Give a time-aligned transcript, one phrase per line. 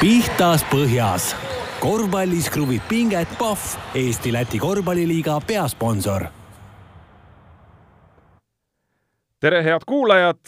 [0.00, 1.34] pihtas põhjas.
[1.80, 3.60] korvpallis kruvib pinget Pahv,
[3.94, 6.24] Eesti-Läti korvpalliliiga peasponsor.
[9.40, 10.40] tere, head kuulajad!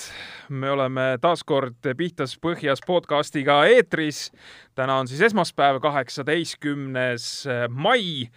[0.49, 4.33] me oleme taas kord Pihtas põhjas podcastiga eetris.
[4.75, 8.31] täna on siis esmaspäev, kaheksateistkümnes mai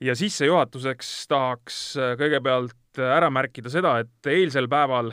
[0.00, 5.10] ja sissejuhatuseks tahaks kõigepealt ära märkida seda, et eilsel päeval,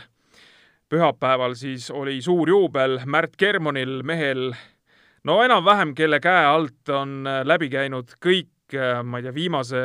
[0.89, 4.51] pühapäeval siis oli suur juubel Märt Kermonil, mehel
[5.25, 9.83] no enam-vähem, kelle käe alt on äh, läbi käinud kõik, äh, ma ei tea, viimase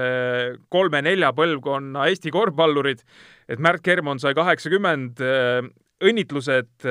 [0.72, 3.04] kolme-nelja põlvkonna Eesti korvpallurid,
[3.48, 5.62] et Märt Kermon sai kaheksakümmend, äh,
[6.02, 6.88] õnnitlused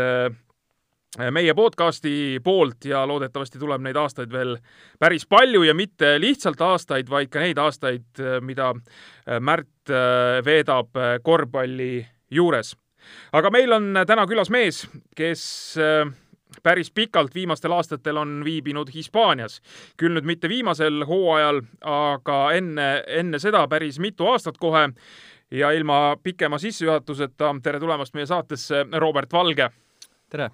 [1.35, 4.53] meie podcasti poolt ja loodetavasti tuleb neid aastaid veel
[4.95, 8.69] päris palju ja mitte lihtsalt aastaid, vaid ka neid aastaid, mida
[9.43, 9.91] Märt
[10.47, 10.95] veedab
[11.27, 11.97] korvpalli
[12.31, 12.71] juures.
[13.35, 15.43] aga meil on täna külas mees, kes
[16.63, 19.61] päris pikalt viimastel aastatel on viibinud Hispaanias.
[19.97, 24.89] küll nüüd mitte viimasel hooajal, aga enne, enne seda päris mitu aastat kohe.
[25.51, 29.69] ja ilma pikema sissejuhatuseta tere tulemast meie saatesse, Robert Valge.
[30.29, 30.49] tere!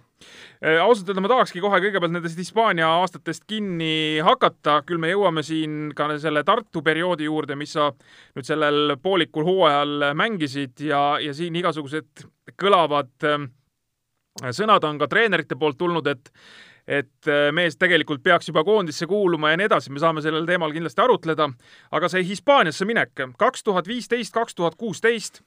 [0.66, 5.44] Äh, ausalt öelda ma tahakski kohe kõigepealt nendest Hispaania aastatest kinni hakata, küll me jõuame
[5.45, 7.91] siin ka selle Tartu perioodi juurde, mis sa
[8.35, 12.25] nüüd sellel poolikul hooajal mängisid ja, ja siin igasugused
[12.57, 13.45] kõlavad äh,
[14.41, 16.31] sõnad on ka treenerite poolt tulnud, et
[16.88, 20.71] et äh, mees tegelikult peaks juba koondisse kuuluma ja nii edasi, me saame sellel teemal
[20.71, 21.49] kindlasti arutleda.
[21.91, 25.41] aga see Hispaaniasse minek, kaks tuhat viisteist, kaks tuhat kuusteist,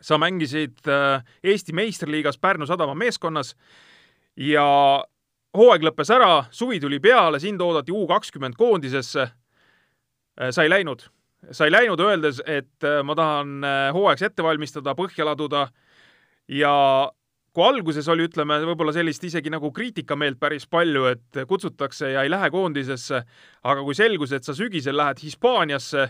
[0.00, 3.54] sa mängisid äh, Eesti meistriliigas Pärnu sadama meeskonnas
[4.36, 4.64] ja
[5.56, 9.28] hooaeg lõppes ära, suvi tuli peale, sind oodati U kakskümmend koondisesse.
[10.40, 11.04] Äh, sa ei läinud,
[11.50, 15.68] sa ei läinud, öeldes, et ma tahan hooaegs ette valmistada, põhja laduda
[16.48, 16.72] ja
[17.56, 22.32] kui alguses oli, ütleme, võib-olla sellist isegi nagu kriitikameelt päris palju, et kutsutakse ja ei
[22.32, 23.22] lähe koondisesse,
[23.64, 26.04] aga kui selgus, et sa sügisel lähed Hispaaniasse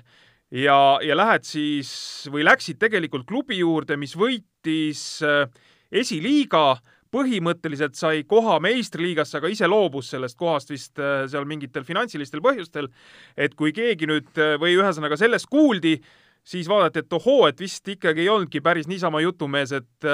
[0.50, 1.92] ja, ja lähed siis
[2.32, 5.46] või läksid tegelikult klubi juurde, mis võitis äh,
[5.94, 6.80] esiliiga,
[7.14, 12.90] põhimõtteliselt sai koha meistriliigasse, aga ise loobus sellest kohast vist äh, seal mingitel finantsilistel põhjustel.
[13.36, 16.00] et kui keegi nüüd äh, või ühesõnaga sellest kuuldi,
[16.46, 20.08] siis vaadati, et ohoo, et vist ikkagi ei olnudki päris niisama jutumees, et,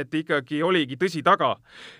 [0.00, 1.54] et ikkagi oligi tõsi taga.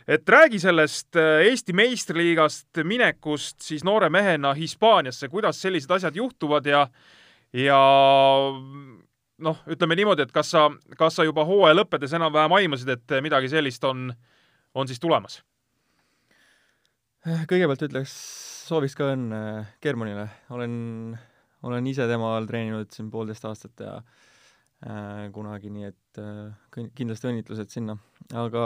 [0.06, 6.66] et räägi sellest äh, Eesti meistriliigast minekust siis noore mehena Hispaaniasse, kuidas sellised asjad juhtuvad
[6.66, 6.86] ja,
[7.52, 7.80] ja
[9.38, 10.68] noh, ütleme niimoodi, et kas sa,
[10.98, 14.10] kas sa juba hooaja lõppedes enam-vähem aimasid, et midagi sellist on,
[14.74, 15.42] on siis tulemas?
[17.28, 18.12] kõigepealt ütleks,
[18.68, 19.40] sooviks ka õnne
[19.84, 20.76] Germanile, olen
[21.66, 27.72] olen ise temal treeninud siin poolteist aastat ja äh, kunagi, nii et äh, kindlasti õnnitlused
[27.72, 27.98] sinna,
[28.38, 28.64] aga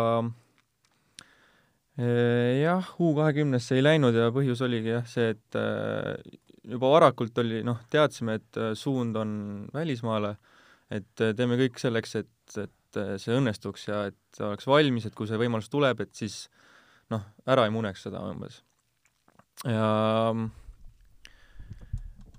[1.97, 6.17] äh, jah, U kahekümnesse ei läinud ja põhjus oligi jah see, et äh,
[6.69, 9.35] juba varakult oli, noh, teadsime, et äh, suund on
[9.75, 10.37] välismaale,
[10.93, 15.17] et äh, teeme kõik selleks, et, et äh, see õnnestuks ja et oleks valmis, et
[15.17, 16.45] kui see võimalus tuleb, et siis
[17.13, 18.63] noh, ära ei muneks seda umbes.
[19.65, 19.89] ja
[20.33, 20.45] äh,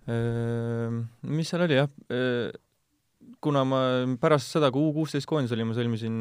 [0.05, 1.91] mis seal oli jah,
[3.43, 3.81] kuna ma
[4.19, 6.17] pärast seda, kui U kuusteist koondis oli, ma sõlmisin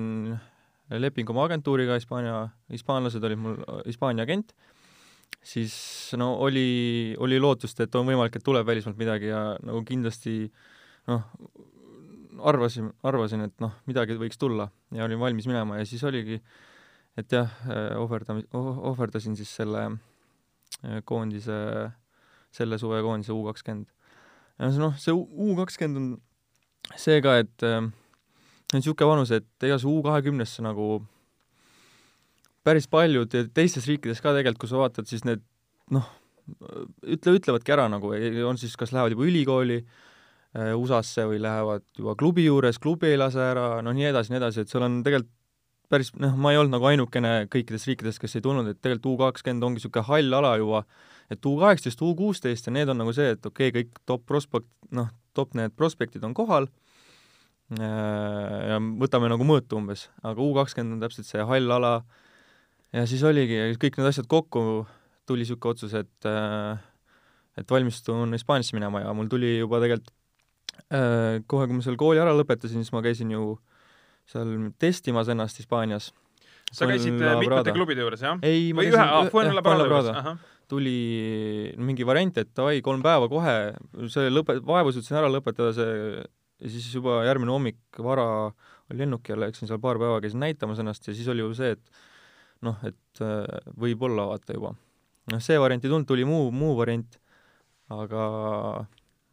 [1.02, 4.52] lepingu oma agentuuriga, Hispaania, hispaanlased olid mul Hispaania agent,
[5.42, 5.74] siis
[6.20, 10.36] no oli, oli lootust, et on võimalik, et tuleb välismaalt midagi ja nagu kindlasti
[11.10, 11.24] noh,
[12.52, 16.38] arvasin, arvasin, et noh, midagi võiks tulla ja olin valmis minema ja siis oligi,
[17.18, 17.50] et jah,
[18.00, 18.42] ohverda-,
[18.92, 19.88] ohverdasin siis selle
[21.06, 21.90] koondise äh,
[22.56, 23.88] selle suve koondise U kakskümmend.
[24.60, 29.90] noh, see U kakskümmend on see ka, et äh, on niisugune vanus, et ega see
[29.90, 31.02] U kahekümnesse nagu
[32.66, 35.42] päris paljud ja teistes riikides ka tegelikult, kui sa vaatad, siis need
[35.94, 36.06] noh,
[37.02, 38.14] ütle, ütlevadki ära nagu,
[38.48, 43.20] on siis, kas lähevad juba ülikooli äh, USA-sse või lähevad juba klubi juures, klubi ei
[43.20, 45.38] lase ära, noh nii edasi, nii edasi, et seal on tegelikult
[45.92, 49.18] päris noh, ma ei olnud nagu ainukene kõikides riikides, kes ei tulnud, et tegelikult U
[49.26, 50.86] kakskümmend ongi niisugune hall ala juba,
[51.32, 54.24] et U kaheksateist, U kuusteist ja need on nagu see, et okei okay,, kõik top
[54.28, 56.68] prospekt, noh, top need prospektid on kohal
[57.78, 61.98] äh, ja võtame nagu mõõtu umbes, aga U kakskümmend on täpselt see hall ala
[62.92, 64.84] ja siis oligi, kõik need asjad kokku,
[65.28, 66.80] tuli niisugune otsus, et äh,
[67.58, 70.12] et valmistun Hispaaniasse minema ja mul tuli juba tegelikult
[70.88, 73.56] äh, kohe, kui ma seal kooli ära lõpetasin, siis ma käisin ju
[74.30, 76.12] seal testimas ennast Hispaanias.
[76.72, 78.38] sa käisid mitmete klubide juures, jah?
[78.46, 80.48] ei, või ühe, Fuenlabrada juures?
[80.72, 83.56] Tuli mingi variant, et davai, kolm päeva kohe,
[84.12, 86.22] see lõpe-, vaevu suutsin ära lõpetada see
[86.62, 88.26] ja siis juba järgmine hommik vara
[88.90, 91.74] oli lennuki all, läksin seal paar päeva, käisin näitamas ennast ja siis oli ju see,
[91.74, 92.02] et
[92.66, 94.74] noh, et äh, võib-olla vaata juba.
[95.32, 97.18] noh, see variant ei tulnud, tuli muu, muu variant,
[97.92, 98.22] aga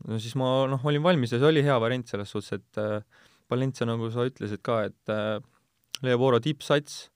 [0.08, 3.28] no siis ma noh, olin valmis ja see oli hea variant selles suhtes, et äh,
[3.50, 5.38] Valencia, nagu sa ütlesid ka, et äh,
[6.06, 7.08] Leo Boro tippsats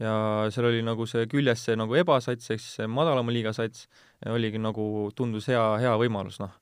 [0.00, 3.86] ja seal oli nagu see küljes see nagu ebasats, ehk siis see madalama liiga sats,
[4.32, 4.84] oligi nagu,
[5.16, 6.54] tundus hea, hea võimalus, noh.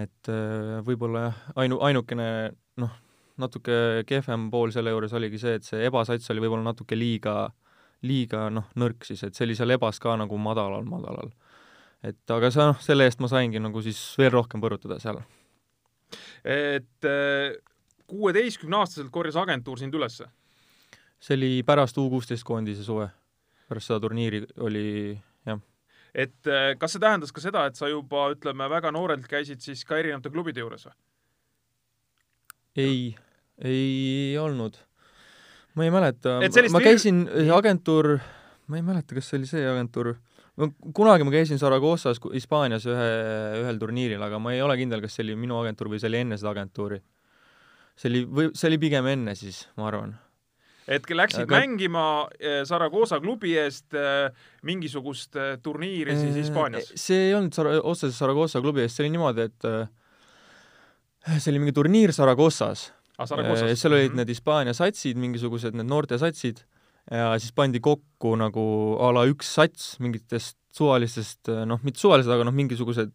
[0.00, 2.28] et äh, võib-olla jah, ainu-, ainukene
[2.80, 2.94] noh,
[3.40, 7.50] natuke kehvem pool selle juures oligi see, et see ebasats oli võib-olla natuke liiga,
[8.06, 11.32] liiga noh, nõrk siis, et see oli seal ebas ka nagu madalal, madalal.
[12.04, 15.20] et aga see noh, selle eest ma saingi nagu siis veel rohkem põrutada seal.
[16.44, 17.52] et äh,
[18.08, 20.30] kuueteistkümneaastaselt korjas agentuur sind ülesse?
[21.24, 23.08] See oli pärast U kuusteist koondise suve,
[23.70, 24.86] pärast seda turniiri oli
[25.46, 25.60] jah.
[26.12, 29.84] et äh, kas see tähendas ka seda, et sa juba ütleme, väga noorelt käisid siis
[29.88, 30.96] ka erinevate klubide juures või?
[32.84, 33.00] ei,
[33.64, 34.76] ei olnud.
[35.74, 36.38] ma ei mäleta,
[36.74, 37.24] ma käisin,
[37.54, 38.18] agentuur,
[38.68, 40.12] ma ei mäleta, kas see oli see agentuur,
[40.60, 43.10] no kunagi ma käisin Saragossas Hispaanias ühe,
[43.62, 46.24] ühel turniiril, aga ma ei ole kindel, kas see oli minu agentuur või see oli
[46.26, 47.00] enne seda agentuuri
[47.96, 50.14] see oli, või see oli pigem enne siis, ma arvan.
[50.88, 51.60] Et läksid Aga...
[51.60, 52.04] mängima
[52.38, 54.28] eh, Saragossa klubi eest eh,
[54.66, 56.92] mingisugust eh, turniiri siis Hispaanias?
[57.00, 59.68] see ei olnud Sar-, otseselt Saragossa klubi eest, see oli niimoodi, et
[61.38, 63.28] see oli mingi turniir Saragossas ah,.
[63.28, 64.16] Seal olid -hmm.
[64.18, 66.64] need Hispaania satsid, mingisugused need noorte satsid,
[67.10, 68.64] ja siis pandi kokku nagu
[69.00, 73.12] a la üks sats mingitest suvalistest, noh, mitte suvalised, aga noh, mingisugused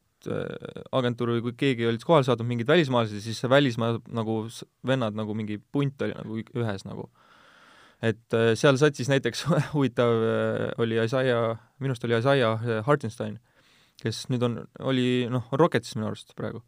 [0.95, 4.41] agentuur või kui keegi oli kohale saadud, mingid välismaalased, siis see välismaa nagu
[4.87, 7.09] vennad nagu mingi punt oli nagu ühes nagu.
[8.01, 13.37] Et äh, seal satsis näiteks huvitav äh, oli Isaiah, minu arust oli Isaiah Hartenstein,
[13.99, 16.63] kes nüüd on, oli noh, on Rocketis minu arust praegu.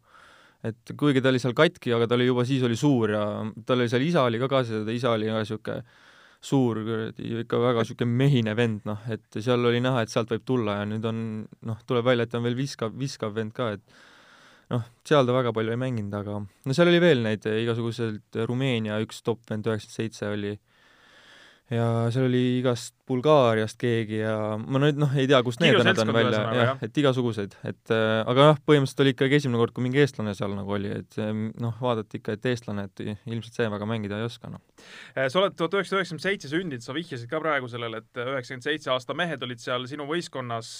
[0.62, 3.24] et kuigi ta oli seal katki, aga ta oli juba siis oli suur ja
[3.66, 5.82] tal oli seal isa oli ka kaasas ja ta isa oli ka niisugune
[6.42, 10.44] suur kuradi, ikka väga niisugune mehine vend, noh, et seal oli näha, et sealt võib
[10.46, 11.20] tulla ja nüüd on
[11.68, 14.02] noh, tuleb välja, et on veel viskav, viskav vend ka, et
[14.74, 18.98] noh, seal ta väga palju ei mänginud, aga no seal oli veel neid igasuguseid Rumeenia
[19.04, 20.56] üks top vend, üheksakümmend seitse oli
[21.72, 26.00] ja seal oli igast Bulgaariast keegi ja ma nüüd noh, ei tea, kust need vennad
[26.04, 29.86] on välja, jah, et igasugused, et äh, aga noh, põhimõtteliselt oli ikkagi esimene kord, kui
[29.86, 33.68] mingi eestlane seal nagu oli, et ähm, noh, vaadati ikka, et eestlane, et ilmselt see
[33.72, 34.62] väga mängida ei oska, noh.
[35.16, 38.68] Äh, sa oled tuhat üheksasada üheksakümmend seitse sündinud, sa vihjasid ka praegu sellele, et üheksakümmend
[38.68, 40.74] seitse aasta mehed olid seal sinu võistkonnas,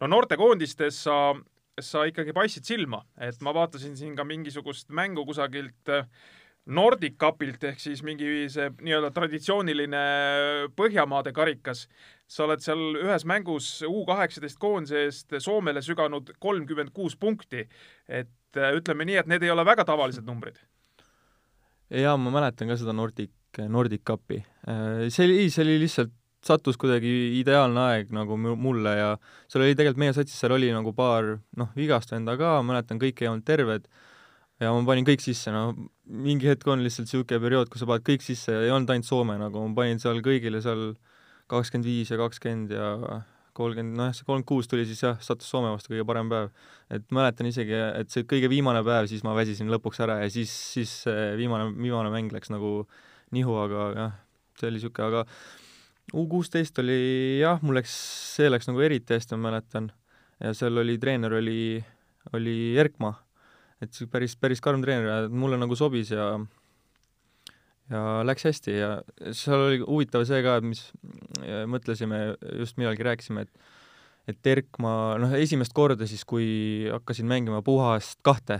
[0.00, 1.20] no noortekoondistes sa
[1.82, 6.06] sa ikkagi paistsid silma, et ma vaatasin siin ka mingisugust mängu kusagilt äh,
[6.66, 10.00] Nordic Cupilt ehk siis mingi see nii-öelda traditsiooniline
[10.78, 11.86] Põhjamaade karikas.
[12.26, 17.68] sa oled seal ühes mängus U kaheksateist koondise eest Soomele süganud kolmkümmend kuus punkti.
[18.08, 20.58] et äh, ütleme nii, et need ei ole väga tavalised numbrid.
[21.90, 23.30] jaa, ma mäletan ka seda Nordic,
[23.68, 24.42] Nordic Cupi.
[24.66, 26.14] Äh, see oli, see oli lihtsalt
[26.46, 29.08] sattus kuidagi ideaalne aeg nagu mulle ja
[29.46, 33.22] seal oli tegelikult meie satsis, seal oli nagu paar noh, vigast venda ka, mäletan, kõik
[33.22, 33.86] ei olnud terved
[34.62, 35.70] ja ma panin kõik sisse, no
[36.06, 39.08] mingi hetk on lihtsalt niisugune periood, kus sa paned kõik sisse ja ei olnud ainult
[39.08, 40.92] Soome nagu, ma panin seal kõigile seal
[41.50, 42.90] kakskümmend viis ja kakskümmend ja
[43.56, 46.52] kolmkümmend, nojah, see kolmkümmend kuus tuli siis jah, sattus Soome vastu kõige parem päev.
[46.92, 50.52] et mäletan isegi, et see kõige viimane päev, siis ma väsisin lõpuks ära ja siis,
[50.76, 52.86] siis see viimane, viimane mäng läks nagu
[53.34, 54.16] nihu, aga jah,
[54.60, 55.26] see oli niisugune, aga
[56.14, 57.90] U kuusteist oli jah, mul läks,
[58.36, 59.90] see läks nagu eriti hästi, ma mäletan.
[60.38, 61.82] ja seal oli, treener oli,
[62.36, 63.16] oli Erkma
[63.82, 66.30] et see päris, päris karm treener mulle nagu sobis ja
[67.92, 68.90] ja läks hästi ja
[69.36, 70.88] seal oli huvitav see ka, mis
[71.70, 72.20] mõtlesime,
[72.58, 73.74] just millalgi rääkisime, et
[74.26, 74.92] et Erkma,
[75.22, 78.58] noh, esimest korda siis, kui hakkasin mängima puhast kahte,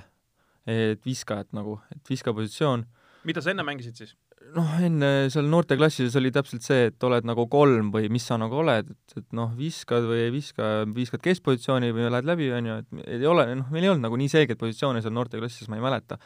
[0.62, 2.84] et viskajat nagu, et viskapositsioon.
[3.26, 4.14] mida sa enne mängisid siis?
[4.54, 8.58] Noh, enne seal noorteklassides oli täpselt see, et oled nagu kolm või mis sa nagu
[8.62, 12.78] oled, et, et noh, viskad või ei viska, viskad keskpositsiooni või lähed läbi, on ju,
[12.82, 15.86] et ei ole, noh, meil ei olnud nagu nii selgeid positsioone seal noorteklassides, ma ei
[15.86, 16.18] mäleta.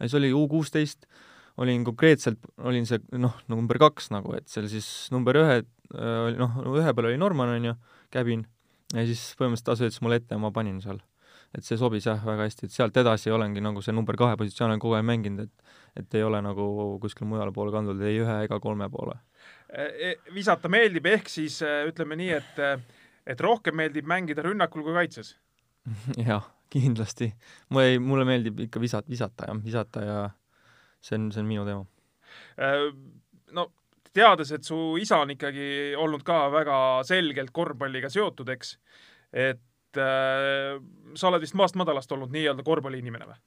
[0.00, 1.08] siis oli U kuusteist,
[1.62, 5.60] olin konkreetselt, olin see noh, number kaks nagu, et seal siis number ühe,
[6.40, 7.76] noh, ühe peal oli Norman, on ju,
[8.14, 8.46] Käbin,
[8.94, 11.00] ja siis põhimõtteliselt ta sõitis mulle ette ja ma panin seal
[11.56, 14.74] et see sobis jah, väga hästi, et sealt edasi olengi nagu see number kahe positsioon
[14.74, 16.66] olen kogu aeg mänginud, et et ei ole nagu
[17.00, 19.14] kuskile mujale poole kandunud, ei ühe ega kolme poole.
[19.64, 22.60] E, e, visata meeldib, ehk siis e, ütleme nii, et
[23.26, 25.32] et rohkem meeldib mängida rünnakul kui kaitses?
[26.28, 27.30] jah, kindlasti.
[27.72, 30.18] mulle ei, mulle meeldib ikka visata, visata jah, visata ja
[31.00, 31.86] see on, see on minu teema.
[33.56, 33.66] no
[34.16, 38.76] teades, et su isa on ikkagi olnud ka väga selgelt korvpalliga seotud, eks,
[39.32, 39.65] et
[40.00, 40.78] äh,
[41.14, 43.38] sa oled vist maast madalast olnud nii-öelda korvpalliinimene või?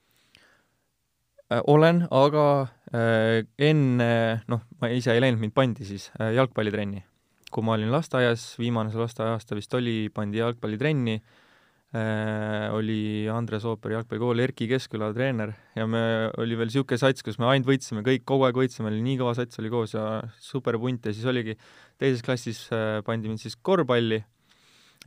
[1.50, 2.46] Äh, olen, aga
[2.94, 4.10] äh, enne,
[4.52, 7.06] noh, ma ise ei läinud, mind pandi siis äh, jalgpallitrenni.
[7.50, 13.96] kui ma olin lasteaias, viimane see lasteaiaaasta vist oli, pandi jalgpallitrenni äh,, oli Andres Ooper
[13.96, 18.28] jalgpallikool, Erki Keskküla treener ja me, oli veel niisugune sats, kus me ainult võitsime, kõik
[18.30, 20.04] kogu aeg võitsime, oli nii kõva sats oli koos ja
[20.38, 21.58] super punt ja siis oligi,
[21.98, 24.22] teises klassis äh, pandi mind siis korvpalli,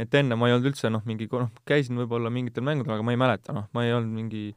[0.01, 3.13] et enne ma ei olnud üldse noh, mingi, noh, käisin võib-olla mingitel mängudel, aga ma
[3.13, 4.51] ei mäleta, noh, ma ei olnud mingi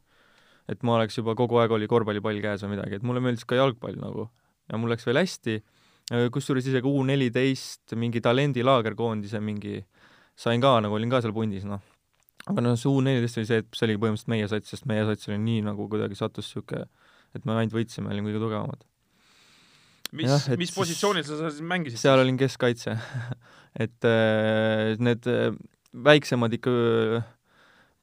[0.70, 3.58] et ma oleks juba kogu aeg oli korvpallipall käes või midagi, et mulle meeldis ka
[3.58, 4.26] jalgpall nagu
[4.66, 5.58] ja mul läks veel hästi,
[6.34, 9.78] kusjuures isegi U neliteist mingi talendilaagerkoondise mingi
[10.38, 11.82] sain ka, nagu olin ka seal pundis, noh.
[12.46, 15.06] aga noh, see U neliteist oli see, et see oligi põhimõtteliselt meie sats, sest meie
[15.08, 16.86] sats oli nii nagu kuidagi sattus niisugune,
[17.34, 18.86] et me ainult võitsime, olime kõige tugevamad.
[20.18, 22.00] Mis, mis positsioonil sa siis mängisid?
[22.00, 22.96] seal olin keskkaitse
[23.86, 25.50] et äh, need äh,
[25.96, 26.72] väiksemad ikka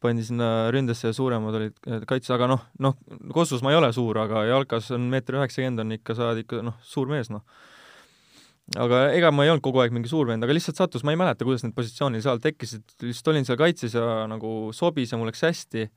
[0.04, 1.78] pandi sinna ründesse ja suuremad olid
[2.10, 2.98] kaitses, aga noh, noh,
[3.34, 6.60] Kossus ma ei ole suur, aga jalkas on meeter üheksakümmend, on ikka, sa oled ikka
[6.66, 7.46] noh, suur mees, noh.
[8.80, 11.22] aga ega ma ei olnud kogu aeg mingi suur vend, aga lihtsalt sattus, ma ei
[11.22, 15.32] mäleta, kuidas need positsioonid seal tekkisid, lihtsalt olin seal kaitses ja nagu sobis ja mul
[15.32, 15.88] läks hästi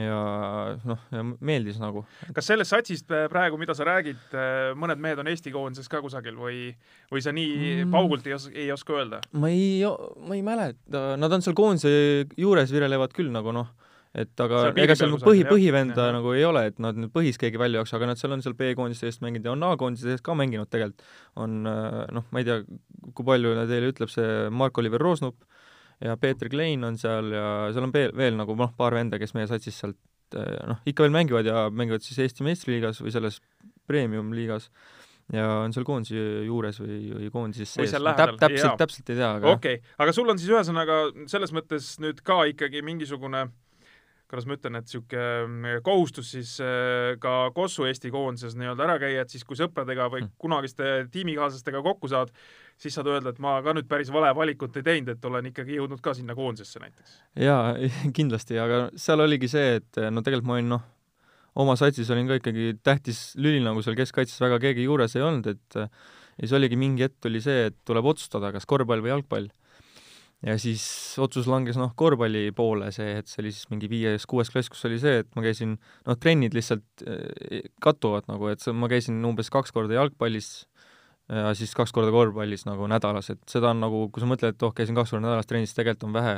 [0.00, 1.00] ja noh,
[1.44, 2.04] meeldis nagu.
[2.32, 4.36] kas sellest satsist praegu, mida sa räägid,
[4.78, 6.70] mõned mehed on Eesti koondises ka kusagil või,
[7.12, 7.52] või sa nii
[7.84, 7.92] mm.
[7.92, 9.20] paugult ei, os ei oska öelda?
[9.36, 9.82] ma ei,
[10.24, 11.92] ma ei mäleta, nad on seal koondise
[12.40, 13.68] juures virelevad küll nagu noh,
[14.16, 16.16] et aga seal ega seal põhi, põhivenda jah.
[16.16, 18.56] nagu ei ole, et nad nüüd põhis keegi välja jookse, aga nad seal on seal
[18.56, 21.04] B-koondise eest mänginud ja on A-koondise eest ka mänginud tegelikult.
[21.36, 22.62] on noh, ma ei tea,
[23.12, 25.44] kui palju teile ütleb see Mark-Oliver Roosnup,
[26.00, 29.34] ja Peeter Klein on seal ja seal on veel, veel nagu noh, paar venda, kes
[29.36, 33.40] meie satsis sealt eh, noh, ikka veel mängivad ja mängivad siis Eesti meistriliigas või selles
[33.90, 34.70] premium-liigas
[35.32, 37.92] ja on seal koondise juures või, või koondises sees.
[37.94, 41.94] Täp, täpselt, täpselt ei tea, aga okei okay., aga sul on siis ühesõnaga selles mõttes
[42.02, 43.52] nüüd ka ikkagi mingisugune äh,
[44.32, 48.94] kuidas ma ütlen, et niisugune mm, kohustus siis äh, ka Kossu Eesti koondises nii-öelda ära
[49.02, 50.32] käia, et siis kui sõpradega või hmm.
[50.40, 52.32] kunagiste tiimikaaslastega kokku saad,
[52.80, 55.76] siis saad öelda, et ma ka nüüd päris vale valikut ei teinud, et olen ikkagi
[55.76, 57.20] jõudnud ka sinna koondisesse näiteks.
[57.44, 57.76] jaa,
[58.18, 60.88] kindlasti, aga seal oligi see, et no tegelikult ma olin noh,
[61.60, 65.52] oma satsis olin ka ikkagi tähtis lüli nagu seal keskkaitses väga keegi juures ei olnud,
[65.52, 69.52] et ja siis oligi mingi hetk tuli see, et tuleb otsustada, kas korvpall või jalgpall
[70.42, 70.84] ja siis
[71.22, 74.98] otsus langes noh, korvpalli poole see, et see oli siis mingi viies-kuues klass, kus oli
[75.02, 75.76] see, et ma käisin,
[76.08, 80.50] noh, trennid lihtsalt eh, kattuvad nagu, et ma käisin umbes kaks korda jalgpallis
[81.32, 84.66] ja siis kaks korda korvpallis nagu nädalas, et seda on nagu, kui sa mõtled, et
[84.66, 86.36] oh, käisin kaks korda nädalas trennis, tegelikult on vähe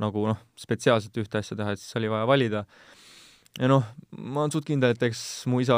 [0.00, 2.64] nagu noh, spetsiaalselt ühte asja teha, et siis oli vaja valida.
[3.58, 3.82] ja noh,
[4.14, 5.76] ma olen suht kindel, et eks mu isa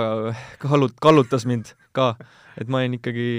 [0.63, 2.13] kallut-, kallutas mind ka,
[2.61, 3.31] et ma olin ikkagi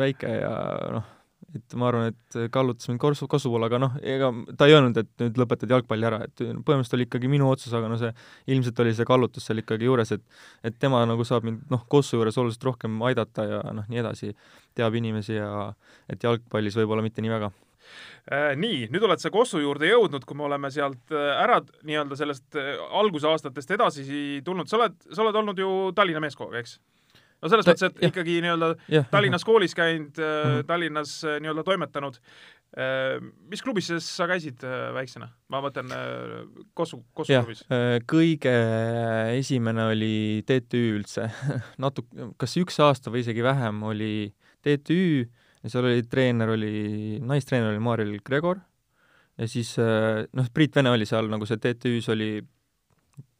[0.00, 0.54] väike ja
[0.96, 1.12] noh,
[1.54, 5.10] et ma arvan, et kallutas mind Kossu poole, aga noh, ega ta ei öelnud, et
[5.22, 8.10] nüüd lõpetad jalgpalli ära, et põhimõtteliselt oli ikkagi minu otsus, aga no see,
[8.52, 10.24] ilmselt oli see kallutus seal ikkagi juures, et
[10.66, 14.32] et tema nagu saab mind noh, Kossu juures oluliselt rohkem aidata ja noh, nii edasi,
[14.76, 15.70] teab inimesi ja
[16.10, 20.38] et jalgpallis võib-olla mitte nii väga äh, nii, nüüd oled sa Kossu juurde jõudnud, kui
[20.38, 25.42] me oleme sealt äh, ära nii-öelda sellest äh, algusaastatest edasi tulnud, sa oled, sa oled
[25.42, 26.80] olnud ju Tallinna mees kogu aeg, eks?
[27.42, 28.12] No selles Ta, mõttes, et jah.
[28.12, 30.68] ikkagi nii-öelda Tallinnas koolis käinud mm, -hmm.
[30.68, 32.18] Tallinnas äh, nii-öelda toimetanud.
[32.76, 34.64] Äh, mis klubis sa käisid
[34.94, 35.28] väiksena?
[35.48, 35.92] ma mõtlen
[36.74, 37.64] Kossu, Kossu ja, klubis.
[38.10, 38.54] kõige
[39.38, 41.28] esimene oli TTÜ üldse
[41.84, 44.32] natuke, kas üks aasta või isegi vähem oli
[44.64, 45.28] TTÜ
[45.62, 48.58] ja seal oli treener oli, naistreener oli Maarel Gregor
[49.38, 52.40] ja siis noh, Priit Vene oli seal nagu see TTÜ-s oli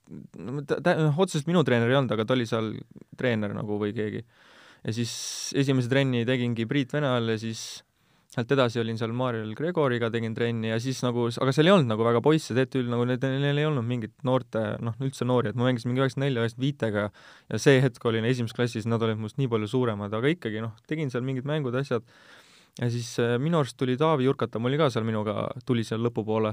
[0.08, 2.74] no ta, otseselt minu treener ei olnud, aga ta oli seal
[3.18, 4.22] treener nagu või keegi.
[4.84, 5.16] ja siis
[5.56, 7.66] esimese trenni tegingi Priit Vene all ja siis
[8.36, 11.88] sealt edasi olin seal Mariel Gregoriga, tegin trenni ja siis nagu, aga seal ei olnud
[11.88, 15.58] nagu väga poisse, TTÜ-l nagu need, neil ei olnud mingit noorte, noh, üldse noori, et
[15.58, 19.16] ma mängisin mingi üheksakümne nelja, üheksakümne viitega ja see hetk olin esimeses klassis, nad olid
[19.20, 22.04] minust nii palju suuremad, aga ikkagi noh, tegin seal mingid mängud, asjad,
[22.82, 26.52] ja siis äh, minu arust tuli Taavi Jurkatam oli ka seal minuga, tuli seal lõpupoole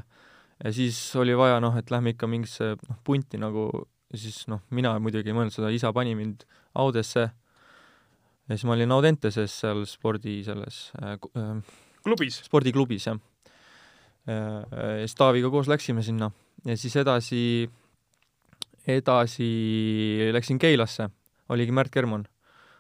[0.64, 3.68] ja siis oli vaja noh, et lähme ikka mingisse noh, punti nagu,
[4.16, 6.46] siis noh, mina muidugi ei mõelnud seda, isa pani mind
[6.80, 12.40] Audesse ja siis ma olin Audenteses seal spordi selles äh, äh, klubis?
[12.48, 13.20] spordiklubis, jah
[14.28, 14.64] äh,.
[14.72, 16.32] ja siis Taaviga koos läksime sinna
[16.68, 17.44] ja siis edasi,
[18.88, 19.50] edasi
[20.32, 21.10] läksin Keilasse,
[21.52, 22.28] oligi Märt Kermon.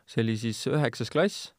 [0.07, 1.53] see oli siis üheksas klass.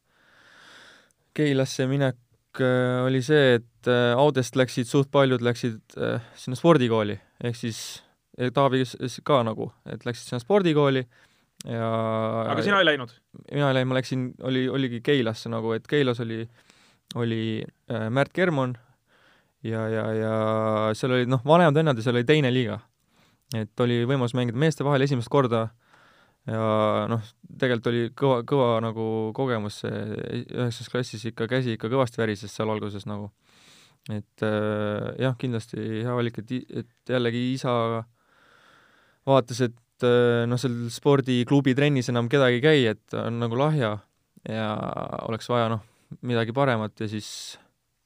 [1.35, 2.24] Keilasse minek Äh,
[2.63, 7.85] oli see, et äh, Audest läksid suht paljud läksid äh, sinna spordikooli, ehk siis
[8.35, 8.83] Taavi
[9.23, 11.05] ka nagu, et läksid sinna spordikooli
[11.71, 11.91] ja
[12.51, 13.13] aga sina ei läinud?
[13.53, 16.43] mina ei läinud, ma läksin, oli, oligi Keilasse nagu, et Keilas oli,
[17.21, 18.75] oli äh, Märt Kermon
[19.65, 20.35] ja, ja, ja
[20.99, 22.81] seal olid noh, vanemad vennad ja seal oli teine liiga.
[23.57, 25.69] et oli võimalus mängida meeste vahel esimest korda
[26.51, 26.65] ja
[27.09, 27.23] noh,
[27.59, 30.01] tegelikult oli kõva, kõva nagu kogemus see
[30.43, 33.31] üheksandas klassis ikka käsi ikka kõvasti värises seal alguses nagu.
[34.13, 36.53] et äh, jah, kindlasti hea valik, et,
[36.85, 37.73] et jällegi isa
[39.25, 43.97] vaatas, et äh, noh, seal spordiklubi trennis enam kedagi ei käi, et on nagu lahja
[44.45, 44.69] ja
[45.25, 45.85] oleks vaja noh,
[46.21, 47.29] midagi paremat ja siis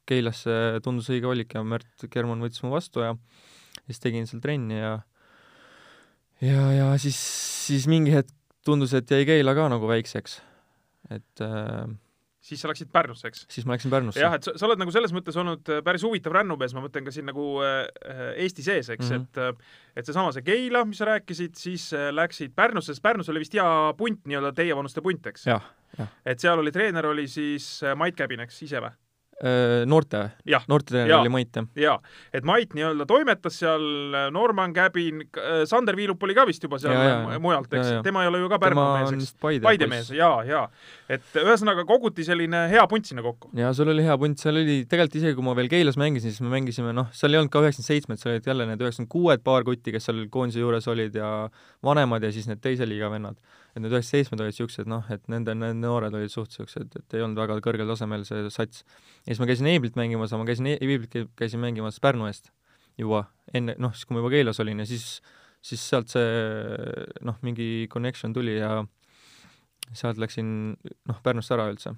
[0.09, 3.11] Keilasse tundus õige valik ja Märt Kerman võttis mu vastu ja
[3.85, 4.95] siis tegin seal trenni ja
[6.45, 7.19] ja, ja siis,
[7.69, 8.35] siis mingi hetk
[8.67, 10.41] tundus, et jäi Keila ka nagu väikseks.
[11.15, 11.89] et äh,
[12.49, 13.45] siis sa läksid Pärnusse, eks?
[13.53, 14.21] siis ma läksin Pärnusse.
[14.21, 17.07] jah, et sa, sa oled nagu selles mõttes olnud äh, päris huvitav rännumees, ma mõtlen
[17.07, 17.83] ka siin nagu äh,
[18.45, 19.27] Eesti sees, eks mm, -hmm.
[19.27, 23.29] et äh, et seesama see Keila, mis sa rääkisid, siis äh, läksid Pärnusse, sest Pärnus
[23.33, 23.69] oli vist hea
[23.99, 25.49] punt, nii-öelda teievanuste punt, eks?
[26.27, 28.95] et seal oli treener, oli siis Mait Käbin, eks, ise või?
[29.39, 30.25] Äh, noorte,
[30.67, 31.67] noortetreener oli Mait, jah.
[31.79, 31.93] jaa,
[32.35, 33.85] et Mait nii-öelda toimetas seal,
[34.35, 38.25] Norman Käbin, äh, Sander Viilup oli ka vist juba seal ja, ja, mujalt, eks, tema
[38.25, 39.37] ei ole ju ka Pärnu mees, eks?
[39.39, 40.65] Paide, mees, jaa, jaa.
[41.07, 43.53] et ühesõnaga koguti selline hea punt sinna kokku.
[43.55, 46.43] jaa, sul oli hea punt, seal oli tegelikult isegi, kui ma veel Keilas mängisin, siis
[46.43, 49.47] me mängisime, noh, seal ei olnud ka üheksakümmend seitsmed, seal olid jälle need üheksakümmend kuued
[49.47, 51.31] paar kutti, kes seal koondise juures olid ja
[51.87, 53.39] vanemad ja siis need teise liiga vennad
[53.75, 57.25] et need seitsmed olid niisugused noh, et nende, need noored olid suht niisugused, et ei
[57.25, 58.85] olnud väga kõrgel tasemel see sats.
[59.25, 62.53] ja siis ma käisin Eiblit mängimas, ma käisin e, Eiblit käisin mängimas Pärnu eest
[62.99, 65.07] juba enne, noh, siis kui ma juba Keilas olin ja siis,
[65.65, 66.29] siis sealt see
[67.27, 68.83] noh, mingi connection tuli ja
[69.93, 70.51] sealt läksin
[71.09, 71.95] noh, Pärnusse ära üldse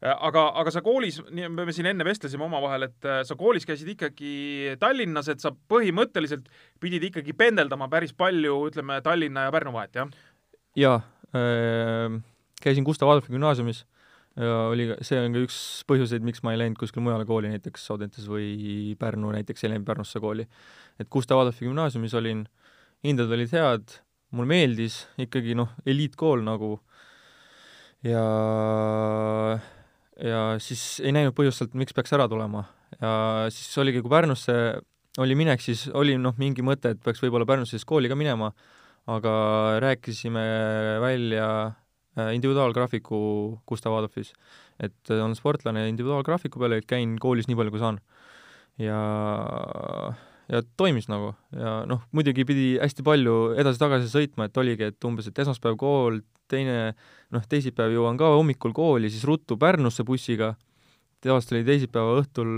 [0.00, 4.32] aga, aga sa koolis, me siin enne vestlesime omavahel, et äh, sa koolis käisid ikkagi
[4.80, 6.48] Tallinnas, et sa põhimõtteliselt
[6.80, 10.12] pidid ikkagi pendeldama päris palju, ütleme, Tallinna ja Pärnu vahet, jah?
[10.78, 11.00] Jaa
[11.34, 12.20] äh,,
[12.62, 13.84] käisin Gustav Adolfi gümnaasiumis
[14.38, 15.56] ja oli, see on ka üks
[15.90, 19.88] põhjuseid, miks ma ei läinud kuskile mujale kooli, näiteks Audentes või Pärnu näiteks, ei läinud
[19.88, 20.46] Pärnusse kooli.
[21.00, 22.44] et Gustav Adolfi gümnaasiumis olin,
[23.06, 23.98] hinded olid head,
[24.36, 26.76] mulle meeldis ikkagi noh, eliitkool nagu
[28.06, 28.24] ja
[30.20, 32.64] ja siis ei näinud põhjust sealt, miks peaks ära tulema.
[33.00, 33.12] ja
[33.52, 34.54] siis oligi, kui Pärnusse
[35.18, 38.52] oli minek, siis oli noh, mingi mõte, et peaks võib-olla Pärnusse siis kooli ka minema,
[39.08, 39.32] aga
[39.80, 40.42] rääkisime
[41.00, 41.46] välja
[42.18, 44.32] äh, individuaalgraafiku Gustav Adolfis.
[44.80, 48.00] et olen sportlane individuaalgraafiku peale, et käin koolis nii palju, kui saan.
[48.78, 49.00] ja,
[50.48, 55.28] ja toimis nagu ja noh, muidugi pidi hästi palju edasi-tagasi sõitma, et oligi, et umbes,
[55.28, 56.94] et esmaspäev kool, teine
[57.30, 60.54] noh, teisipäev jõuan ka hommikul kooli, siis ruttu Pärnusse bussiga,
[61.20, 62.52] tavaliselt oli teisipäeva õhtul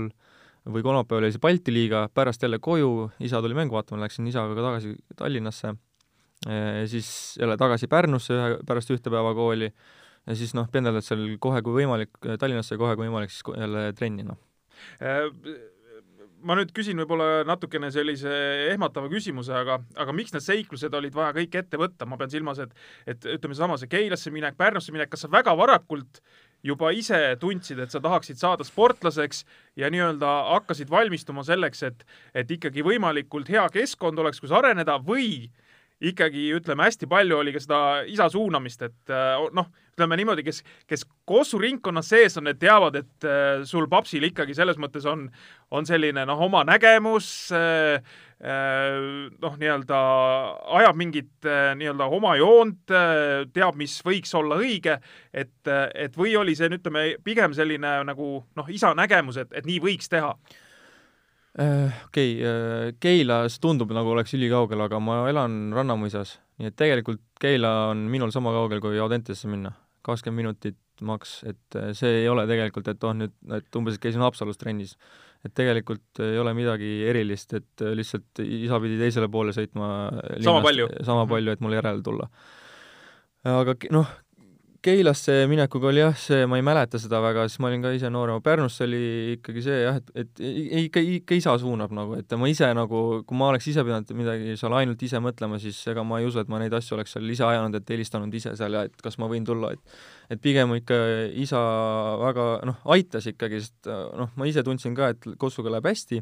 [0.63, 4.55] või kolmapäeval oli see Balti liiga, pärast jälle koju, isa tuli mängu vaatama, läksin isaga
[4.55, 5.92] ka tagasi Tallinnasse Äh,
[6.89, 9.69] siis jälle tagasi Pärnusse ühe, pärast ühte päeva kooli.
[10.27, 14.23] Ja siis noh, pendeldad seal kohe, kui võimalik, Tallinnasse kohe, kui võimalik, siis jälle trenni,
[14.27, 14.39] noh.
[15.03, 15.27] Äh,
[16.43, 18.31] ma nüüd küsin võib-olla natukene sellise
[18.71, 22.59] ehmatava küsimuse, aga, aga miks need seiklused olid vaja kõik ette võtta, ma pean silmas,
[22.63, 22.73] et,
[23.07, 26.21] et ütleme, seesama see Keilasse minek, Pärnusse minek, kas sa väga varakult
[26.63, 29.43] juba ise tundsid, et sa tahaksid saada sportlaseks
[29.79, 35.49] ja nii-öelda hakkasid valmistuma selleks, et, et ikkagi võimalikult hea keskkond oleks, kus areneda või
[36.03, 40.61] ikkagi ütleme, hästi palju oli ka seda isa suunamist, et äh, noh, ütleme niimoodi, kes,
[40.89, 45.27] kes Kossu ringkonnas sees on, need teavad, et äh, sul papsil ikkagi selles mõttes on,
[45.71, 49.97] on selline noh, oma nägemus, äh, noh, nii-öelda
[50.81, 51.45] ajab mingit
[51.79, 52.81] nii-öelda oma joont,
[53.55, 54.97] teab, mis võiks olla õige,
[55.31, 59.79] et, et või oli see, ütleme, pigem selline nagu noh, isa nägemus, et, et nii
[59.85, 60.33] võiks teha
[61.53, 67.21] okei okay,, äh, Keilas tundub, nagu oleks ülikaugel, aga ma elan Rannamõisas, nii et tegelikult
[67.41, 69.73] Keila on minul sama kaugel kui Audentesse minna,
[70.05, 74.25] kakskümmend minutit maks, et äh, see ei ole tegelikult, et oh nüüd, et umbes, käisin
[74.25, 74.97] Haapsalus trennis.
[75.43, 79.87] et tegelikult ei ole midagi erilist, et lihtsalt isa pidi teisele poole sõitma
[80.39, 82.29] sama palju, sama palju, et mulle järele tulla.
[83.51, 84.13] aga noh,
[84.83, 88.09] Keilasse minekuga oli jah, see, ma ei mäleta seda väga, sest ma olin ka ise
[88.11, 88.97] noorem, Pärnus oli
[89.37, 90.41] ikkagi see jah, et, et
[90.81, 94.57] ikka, ikka isa suunab nagu, et ma ise nagu, kui ma oleks ise pidanud midagi
[94.59, 97.31] seal ainult ise mõtlema, siis ega ma ei usu, et ma neid asju oleks seal
[97.31, 99.95] ise ajanud, et helistanud ise seal ja et kas ma võin tulla, et
[100.35, 100.97] et pigem ikka
[101.45, 101.61] isa
[102.19, 103.87] väga noh, aitas ikkagi, sest
[104.19, 106.19] noh, ma ise tundsin ka, et Kossuga läheb hästi,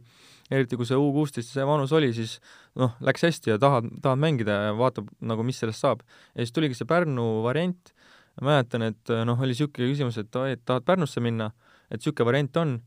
[0.53, 2.37] eriti kui see U kuusteist see vanus oli, siis
[2.77, 6.05] noh, läks hästi ja tahad, tahad mängida ja vaatab nagu, mis sellest saab.
[6.35, 7.93] ja siis tuligi see Pärnu variant
[8.41, 11.51] mäletan, et noh, oli niisugune küsimus, et oi, et tahad Pärnusse minna,
[11.89, 12.77] et niisugune variant on,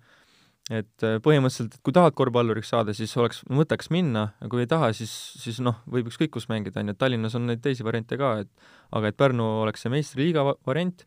[0.72, 4.70] et äh, põhimõtteliselt, et kui tahad korvpalluriks saada, siis oleks mõtteks minna, ja kui ei
[4.70, 7.85] taha, siis, siis noh, võib ükskõik kus mängida, on ju, et Tallinnas on neid teisi
[7.85, 11.04] variante ka, et aga et Pärnu oleks see meistriliiga variant.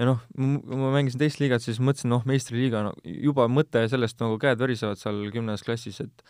[0.00, 4.38] Ja noh, ma mängisin teist liigat, siis mõtlesin, noh, meistriliiga no,, juba mõte sellest nagu
[4.40, 6.24] käed värisevad seal kümnendas klassis, et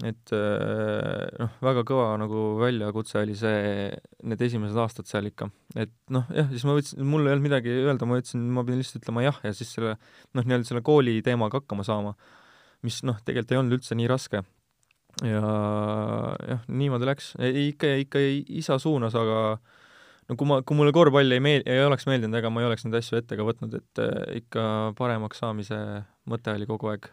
[0.00, 3.90] et äh, noh, väga kõva nagu väljakutse oli see,
[4.26, 5.50] need esimesed aastad seal ikka.
[5.78, 8.82] et noh, jah, siis ma võtsin, mul ei olnud midagi öelda, ma ütlesin, ma pidin
[8.82, 12.16] lihtsalt ütlema jah ja siis selle noh, nii-öelda selle kooli teemaga hakkama saama,
[12.86, 14.42] mis noh, tegelikult ei olnud üldse nii raske.
[15.28, 15.54] ja
[16.48, 17.34] jah, niimoodi läks,
[17.68, 18.26] ikka, ikka
[18.62, 19.60] isa suunas, aga
[20.28, 22.88] no kui ma, kui mulle korvpall ei meel-, ei oleks meeldinud, ega ma ei oleks
[22.88, 24.64] neid asju ette ka võtnud, et äh, ikka
[24.98, 25.78] paremaks saamise
[26.26, 27.12] mõte oli kogu aeg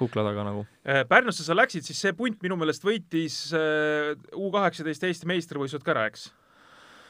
[0.00, 0.66] kukla taga nagu.
[0.84, 5.86] Äh, Pärnusse sa läksid, siis see punt minu meelest võitis äh, U kaheksateist Eesti meistrivõistlused
[5.86, 6.30] ka ära, eks?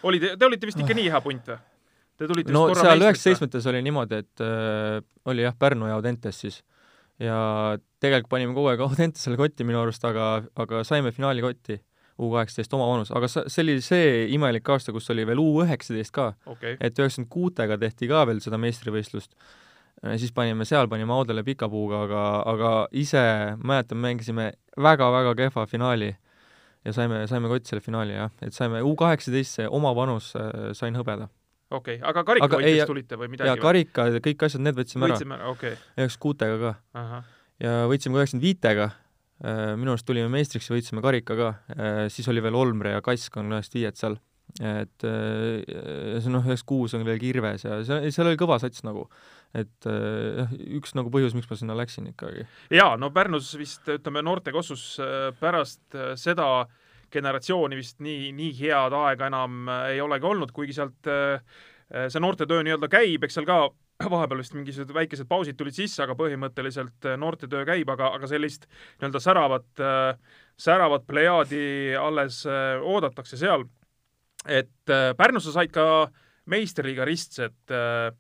[0.09, 1.61] oli, te olite vist ikka nii hea punt või?
[2.21, 4.99] Te tulite no seal üheksateistkümnendates oli niimoodi, et äh,
[5.33, 6.59] oli jah, Pärnu ja Audentes siis.
[7.21, 7.37] ja
[8.01, 11.81] tegelikult panime kogu aeg Audentesele kotti minu arust, aga, aga saime finaalikotti
[12.21, 16.13] U kaheksateist oma vanus, aga see oli see imelik aasta, kus oli veel U üheksateist
[16.13, 16.77] ka okay..
[16.77, 19.33] et üheksakümmend kuutega tehti ka veel seda meistrivõistlust
[20.17, 23.23] siis panime seal, panime Audele pika puuga, aga, aga ise
[23.61, 26.15] mäletan, mängisime väga-väga kehva finaali
[26.85, 28.33] ja saime, saime kotti selle finaali, jah.
[28.45, 31.29] et saime U kaheksateist, see oma vanus, äh, sain hõbeda.
[31.71, 33.51] okei okay., aga karikavõitjast tulite või midagi?
[33.51, 35.19] jaa, karika, kõik asjad, need võtsime ära.
[35.19, 35.93] võtsime ära, okei okay..
[35.99, 37.23] üheksakümne kuutega ka.
[37.67, 38.89] ja võitsime ka üheksakümne viitega,
[39.45, 43.05] äh, minu arust tulime meistriks ja võitsime karika ka, äh, siis oli veel Olmre ja
[43.05, 44.21] Kask on üheksakümne viied seal
[44.59, 49.07] et see noh, üheksakümmend kuus on veel Kirves ja seal, seal oli kõva sats nagu
[49.57, 52.47] et jah, äh, üks nagu põhjus, miks ma sinna läksin ikkagi.
[52.75, 56.69] jaa, no Pärnus vist ütleme, noorte kossus äh, pärast äh, seda
[57.11, 61.09] generatsiooni vist nii, nii head aega enam ei olegi olnud, kuigi sealt
[61.91, 63.57] see noortetöö nii-öelda käib, eks seal ka
[64.15, 69.25] vahepeal vist mingisugused väikesed pausid tulid sisse, aga põhimõtteliselt noortetöö käib, aga, aga sellist nii-öelda
[69.25, 69.83] säravat,
[70.55, 71.65] säravat plejaadi
[71.99, 73.67] alles oodatakse seal.
[74.49, 75.85] Et Pärnusse said ka
[76.51, 78.11] meistriliiga ristsed äh,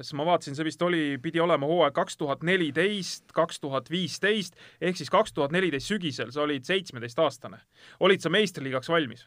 [0.00, 4.56] siis ma vaatasin, see vist oli, pidi olema hooaeg kaks tuhat neliteist, kaks tuhat viisteist,
[4.80, 7.60] ehk siis kaks tuhat neliteist sügisel, sa olid seitsmeteistaastane.
[8.00, 9.26] olid sa meistriliigaks valmis?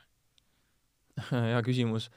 [1.32, 2.10] hea küsimus.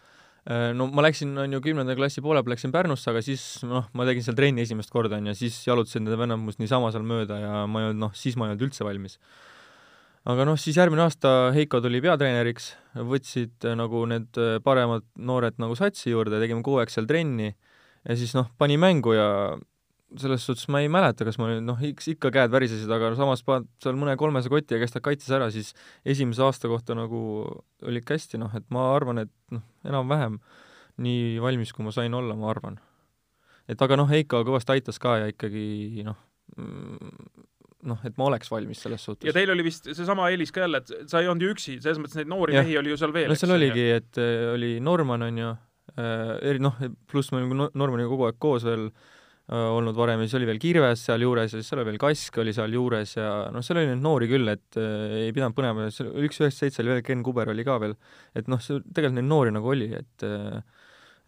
[0.49, 3.91] Äh, no ma läksin, on ju, kümnenda klassi poole peal läksin Pärnusse, aga siis noh,
[3.93, 7.07] ma tegin seal trenni esimest korda, on ju, siis jalutasid need vennad must niisama seal
[7.07, 9.21] mööda ja ma ei olnud, noh, siis ma ei olnud üldse valmis
[10.29, 12.75] aga noh, siis järgmine aasta Heiko tuli peatreeneriks,
[13.09, 17.51] võtsid äh, nagu need äh, paremad noored nagu satsi juurde, tegime kuu aeg seal trenni
[17.51, 19.29] ja siis noh, pani mängu ja
[20.19, 23.69] selles suhtes ma ei mäleta, kas ma nüüd noh, ikka käed värisesid, aga samas paned
[23.83, 25.71] seal mõne kolmese koti ja kes ta kaitses ära, siis
[26.03, 27.21] esimese aasta kohta nagu
[27.87, 30.41] oli ikka hästi, noh, et ma arvan, et noh, enam-vähem
[31.01, 32.81] nii valmis, kui ma sain olla, ma arvan.
[33.71, 36.19] et aga noh, Heiko kõvasti aitas ka ja ikkagi noh,
[37.89, 39.29] noh, et ma oleks valmis selles suhtes.
[39.29, 42.01] ja teil oli vist seesama eelis ka jälle, et sa ei olnud ju üksi, selles
[42.03, 42.65] mõttes neid noori ja.
[42.65, 43.31] mehi oli ju seal veel.
[43.33, 45.57] no seal oligi, et äh, oli Norman, on ju,
[45.99, 46.77] Äh, eri noh,
[47.11, 50.61] pluss me olime Normaniga kogu aeg koos veel äh, olnud varem ja siis oli veel
[50.63, 54.05] Kirves sealjuures ja siis seal oli veel Kask oli sealjuures ja noh, seal oli neid
[54.05, 57.51] noori küll, et äh, ei pidanud põnema, seal üks üheksakümmend seitse oli veel, Ken Kuber
[57.51, 57.97] oli ka veel,
[58.39, 60.61] et noh, see tegelikult neid noori nagu oli, et äh,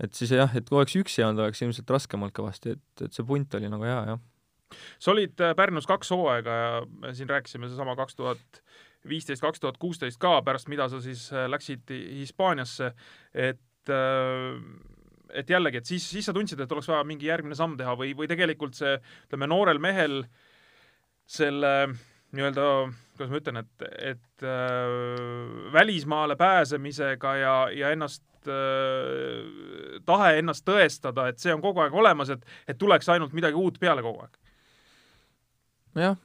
[0.02, 3.14] et siis jah, et kui oleks üksi olnud, oleks ilmselt raskem olnud kõvasti, et, et
[3.14, 4.22] see punt oli nagu hea, jah.
[4.98, 8.62] Sa olid äh, Pärnus kaks hooaega ja siin rääkisime seesama kaks tuhat
[9.08, 12.92] viisteist, kaks tuhat kuusteist ka, pärast mida sa siis läksid Hispaaniasse,
[13.34, 14.62] et Äh,
[15.32, 18.10] et jällegi, et siis, siis sa tundsid, et oleks vaja mingi järgmine samm teha või,
[18.12, 20.18] või tegelikult see, ütleme, noorel mehel
[21.24, 21.70] selle
[22.36, 22.66] nii-öelda,
[23.16, 31.30] kuidas ma ütlen, et, et äh, välismaale pääsemisega ja, ja ennast äh, tahe ennast tõestada,
[31.32, 34.36] et see on kogu aeg olemas, et, et tuleks ainult midagi uut peale kogu aeg.
[35.98, 36.16] Jah,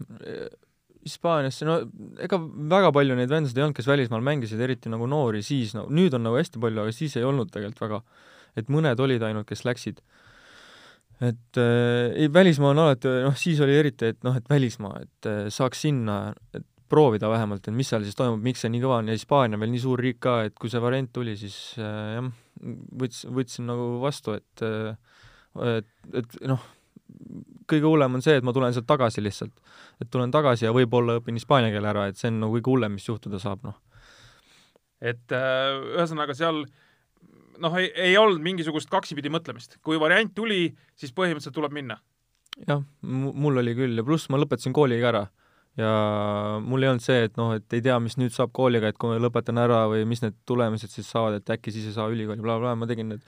[1.07, 1.77] Hispaaniasse, no
[2.23, 2.39] ega
[2.73, 6.15] väga palju neid vendasid ei olnud, kes välismaal mängisid, eriti nagu noori siis, no nüüd
[6.17, 8.01] on nagu hästi palju, aga siis ei olnud tegelikult väga.
[8.57, 10.01] et mõned olid ainult, kes läksid.
[11.21, 15.45] et äh, välismaa on alati, noh, siis oli eriti, et noh, et välismaa, et äh,
[15.53, 19.09] saaks sinna, et proovida vähemalt, et mis seal siis toimub, miks see nii kõva on
[19.11, 22.29] ja Hispaania veel nii suur riik ka, et kui see variant tuli, siis äh, jah,
[23.01, 24.65] võts-, võtsin nagu vastu, et
[25.57, 26.61] et, et noh,
[27.69, 29.53] kõige hullem on see, et ma tulen sealt tagasi lihtsalt.
[30.01, 32.97] et tulen tagasi ja võib-olla õpin hispaania keele ära, et see on nagu kõige hullem,
[32.97, 33.77] mis juhtuda saab, noh.
[35.01, 36.63] et äh, ühesõnaga seal
[37.61, 41.99] noh, ei, ei olnud mingisugust kaksipidi mõtlemist, kui variant tuli, siis põhimõtteliselt tuleb minna.
[42.67, 45.27] jah, mul oli küll ja pluss ma lõpetasin kooli ka ära
[45.77, 45.91] ja
[46.65, 49.11] mul ei olnud see, et noh, et ei tea, mis nüüd saab kooliga, et kui
[49.11, 52.41] ma lõpetan ära või mis need tulemused siis saavad, et äkki siis ei saa ülikooli
[52.41, 53.27] bla,, blablabla, ma tegin need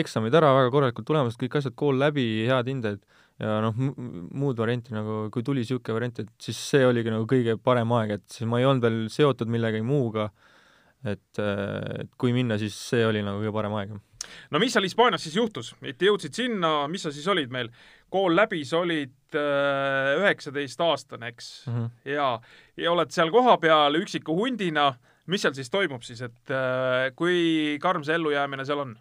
[0.00, 3.02] eksamid ära, väga korralikud tulemused, kõik asjad, kool läbi, head hinded
[3.38, 7.54] ja noh, muud varianti nagu, kui tuli niisugune variant, et siis see oligi nagu kõige
[7.62, 10.28] parem aeg, et siis ma ei olnud veel seotud millegi muuga,
[11.06, 13.94] et, et kui minna, siis see oli nagu kõige parem aeg.
[14.50, 17.70] no mis seal Hispaanias siis juhtus, et jõudsid sinna, mis sa siis olid meil?
[18.08, 21.74] kool läbi, sa olid üheksateistaastane, eks mm?
[21.74, 21.88] -hmm.
[22.08, 22.28] ja,
[22.76, 24.94] ja oled seal kohapeal üksiku hundina.
[25.28, 26.56] Mis seal siis toimub siis, et
[27.18, 28.96] kui karm see ellujäämine seal on?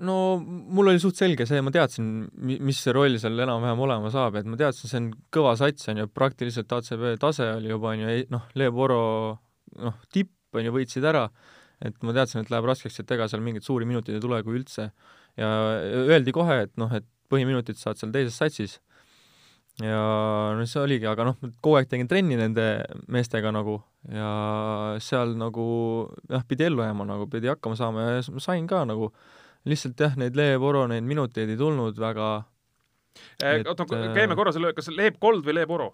[0.00, 2.06] no mul oli suht selge see, ma teadsin,
[2.40, 6.02] mis see roll seal enam-vähem olema saab, et ma teadsin, see on kõva sats, on
[6.02, 9.02] ju, praktiliselt ACB tase oli juba, on ju, noh, Le Boro
[9.82, 11.26] noh, tipp, on ju, võitsid ära,
[11.84, 14.58] et ma teadsin, et läheb raskeks, et ega seal mingeid suuri minuteid ei tule, kui
[14.60, 14.90] üldse.
[15.40, 15.50] ja
[16.06, 18.80] öeldi kohe, et noh, et põhiminutid saad seal teises satsis.
[19.80, 20.00] Ja
[20.56, 22.66] no see oligi, aga noh, kogu aeg tegin trenni nende
[23.12, 23.78] meestega nagu
[24.12, 24.32] ja
[25.00, 25.64] seal nagu
[26.28, 29.12] jah, pidi ellu jääma nagu, pidi hakkama saama ja sain ka nagu
[29.68, 32.30] lihtsalt jah, neid Leeb Oro neid minuteid ei tulnud väga
[33.40, 35.92] eh, oota, käime korra selle, kas Leeb Gold või Leeb Oro?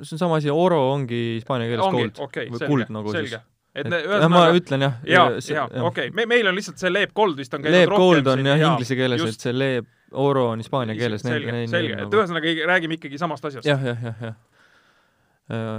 [0.00, 3.14] see on sama asi, Oro ongi hispaania keeles ongi, gold okay, või selge, kuld nagu
[3.14, 3.38] selge.
[3.40, 3.48] siis.
[3.74, 5.00] et, et ühesõnaga ma ütlen jah.
[5.08, 7.92] ja, ja okei okay., me, meil on lihtsalt see Leeb Gold vist on käinud Leeb
[7.92, 11.24] Gold on jah inglise keeles, et see Leeb Oro on hispaania keeles.
[11.24, 13.68] selge, selge, et ühesõnaga räägime ikkagi samast asjast.
[13.68, 14.36] jah, jah, jah, jah.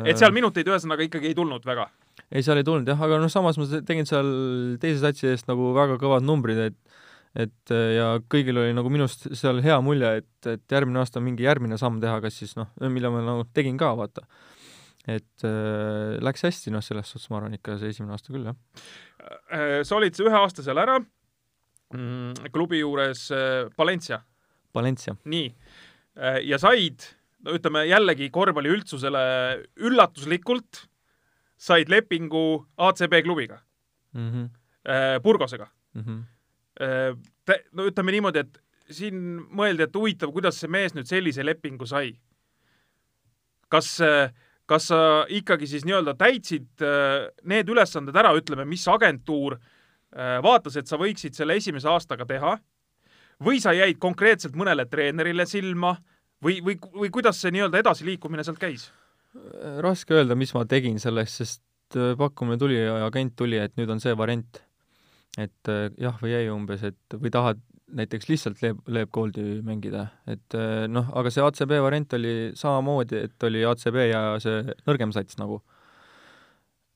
[0.09, 1.89] et seal minuteid ühesõnaga ikkagi ei tulnud väga?
[2.29, 4.29] ei, seal ei tulnud jah, aga noh, samas ma tegin seal
[4.81, 6.99] teise satsi eest nagu väga kõvad numbrid, et
[7.33, 11.47] et äh, ja kõigil oli nagu minust seal hea mulje, et, et järgmine aasta mingi
[11.47, 14.25] järgmine samm teha, kas siis noh, mille ma nagu tegin ka, vaata.
[15.09, 18.85] et äh, läks hästi, noh, selles suhtes ma arvan ikka see esimene aasta küll, jah.
[19.49, 20.99] Äh, sa olid ühe aasta seal ära
[21.93, 24.23] mm,, klubi juures äh, Valencia.
[24.73, 25.15] Valencia.
[25.29, 25.51] nii,
[26.45, 27.05] ja said,
[27.45, 29.21] no ütleme jällegi korvpalli üldsusele
[29.77, 30.87] üllatuslikult,
[31.57, 33.59] said lepingu ACB klubiga
[34.13, 34.49] mm, -hmm.
[35.23, 36.01] Burgosega mm.
[36.01, 36.21] -hmm
[36.81, 37.13] Äh,
[37.73, 38.57] no ütleme niimoodi, et
[38.93, 39.17] siin
[39.53, 42.15] mõeldi, et huvitav, kuidas see mees nüüd sellise lepingu sai.
[43.73, 43.87] kas,
[44.69, 44.97] kas sa
[45.33, 49.63] ikkagi siis nii-öelda täitsid äh, need ülesanded ära, ütleme, mis agentuur äh,
[50.45, 52.51] vaatas, et sa võiksid selle esimese aastaga teha,
[53.43, 55.95] või sa jäid konkreetselt mõnele treenerile silma
[56.43, 58.91] või, või, või kuidas see nii-öelda edasiliikumine sealt käis?
[59.81, 64.01] raske öelda, mis ma tegin sellest, sest pakkumine tuli ja agent tuli, et nüüd on
[64.01, 64.61] see variant.
[65.41, 67.61] Et äh, jah või ei umbes, et või tahad
[67.93, 73.23] näiteks lihtsalt Leeb, Leeb Goldi mängida, et äh, noh, aga see ACB variant oli samamoodi,
[73.27, 75.63] et oli ACB ja see nõrgem sats nagu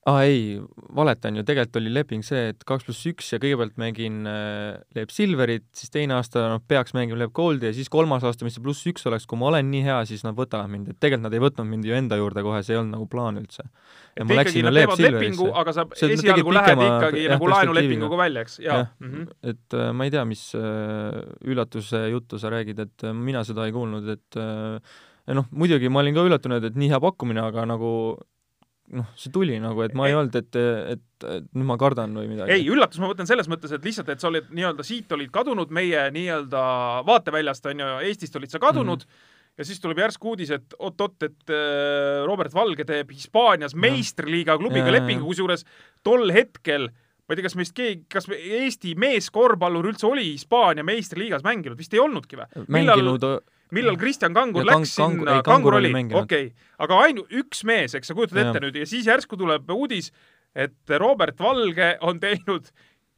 [0.06, 0.60] aa ah, ei,
[0.94, 5.10] valetan ju, tegelikult oli leping see, et kaks pluss üks ja kõigepealt mängin äh, Leeb
[5.12, 8.64] Silverit, siis teine aasta noh, peaks mängima Leeb Goldi ja siis kolmas aasta, mis see
[8.64, 11.36] pluss üks oleks, kui ma olen nii hea, siis nad võtavad mind, et tegelikult nad
[11.36, 13.66] ei võtnud mind ju enda juurde kohe, see ei olnud nagu plaan üldse.
[14.14, 18.56] et ikkagi nad teevad lepingu, aga sa esialgu lähed ikkagi jah, nagu laenulepinguga välja, eks,
[18.64, 18.86] jaa.
[19.02, 19.28] Mm -hmm.
[19.52, 23.66] et äh, ma ei tea, mis äh, üllatuse juttu sa räägid, et äh, mina seda
[23.66, 24.80] ei kuulnud, et äh,
[25.34, 27.92] noh, muidugi ma olin ka üllatunud, et nii hea pakkumine, aga nagu
[28.96, 30.58] noh, see tuli nagu, et ma ei, ei olnud, et,
[30.94, 32.56] et, et nüüd ma kardan või midagi.
[32.56, 35.72] ei, üllatus ma mõtlen selles mõttes, et lihtsalt, et sa olid nii-öelda siit olid kadunud
[35.74, 36.62] meie nii-öelda
[37.08, 40.74] vaateväljast, on ju, Eestist olid sa kadunud mm, -hmm ja siis tuleb järsku uudis, et
[40.78, 45.64] oot-oot, et äh, Robert Valge teeb Hispaanias meistriliiga klubiga ja, lepingu, kusjuures
[46.06, 51.42] tol hetkel ma ei tea, kas meist keegi, kas Eesti meeskorvpallur üldse oli Hispaania meistriliigas
[51.44, 52.46] mänginud, vist ei olnudki või?
[52.68, 53.40] mänginud millal
[53.76, 56.50] millal Kristjan Kangur ja läks kang, sinna, Kangur oli, okei
[56.82, 60.12] aga ainult üks mees, eks sa kujutad ette nüüd ja siis järsku tuleb uudis,
[60.54, 62.70] et Robert Valge on teinud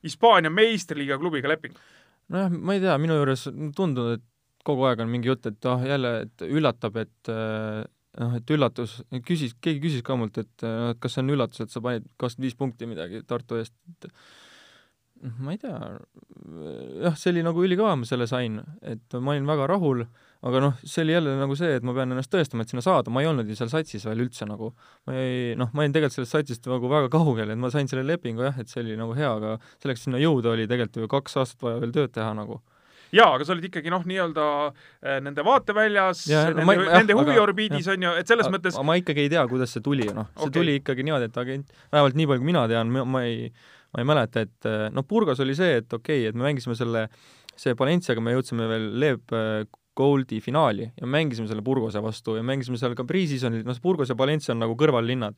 [0.05, 1.79] Hispaania meistriliiga klubiga lepingu.
[2.33, 4.27] nojah, ma ei tea, minu juures tundunud, et
[4.67, 7.83] kogu aeg on mingi jutt, et ah oh, jälle, et üllatab, et äh,
[8.21, 11.65] noh, et üllatus, küsis, keegi küsis ka mult, et noh, et kas see on üllatus,
[11.65, 14.09] et sa panid kakskümmend viis punkti midagi Tartu eest, et
[15.41, 15.77] ma ei tea,
[17.05, 20.07] jah, see oli nagu ülikõva, ma selle sain, et ma olin väga rahul
[20.47, 23.13] aga noh, see oli jälle nagu see, et ma pean ennast tõestama, et sinna saada,
[23.13, 24.71] ma ei olnud ju seal satsis veel üldse nagu,
[25.09, 28.07] ma ei, noh, ma olin tegelikult sellest satsist nagu väga kaugel, et ma sain selle
[28.09, 31.41] lepingu jah, et see oli nagu hea, aga selleks sinna jõuda oli tegelikult ju kaks
[31.43, 32.61] aastat vaja veel tööd teha nagu.
[33.11, 38.07] Jaa, aga sa olid ikkagi noh, nii-öelda äh, nende vaateväljas, nende, no, nende huviorbiidis on
[38.07, 40.55] ju, et selles mõttes ma ikkagi ei tea, kuidas see tuli, noh, see okay.
[40.61, 43.51] tuli ikkagi niimoodi, et agent, vähemalt nii palju, kui mina tean, ma ei,
[43.91, 47.09] ma ei mäleta, et noh, Burgos oli see, et okei okay,, et me mängisime selle
[47.61, 49.65] see Valenciaga me jõudsime veel Leeb äh,
[50.01, 54.17] Goldi finaali ja mängisime selle Burgose vastu ja mängisime seal ka pre-seasonil, noh, Burgos ja
[54.19, 55.37] Valencia on nagu kõrvallinnad.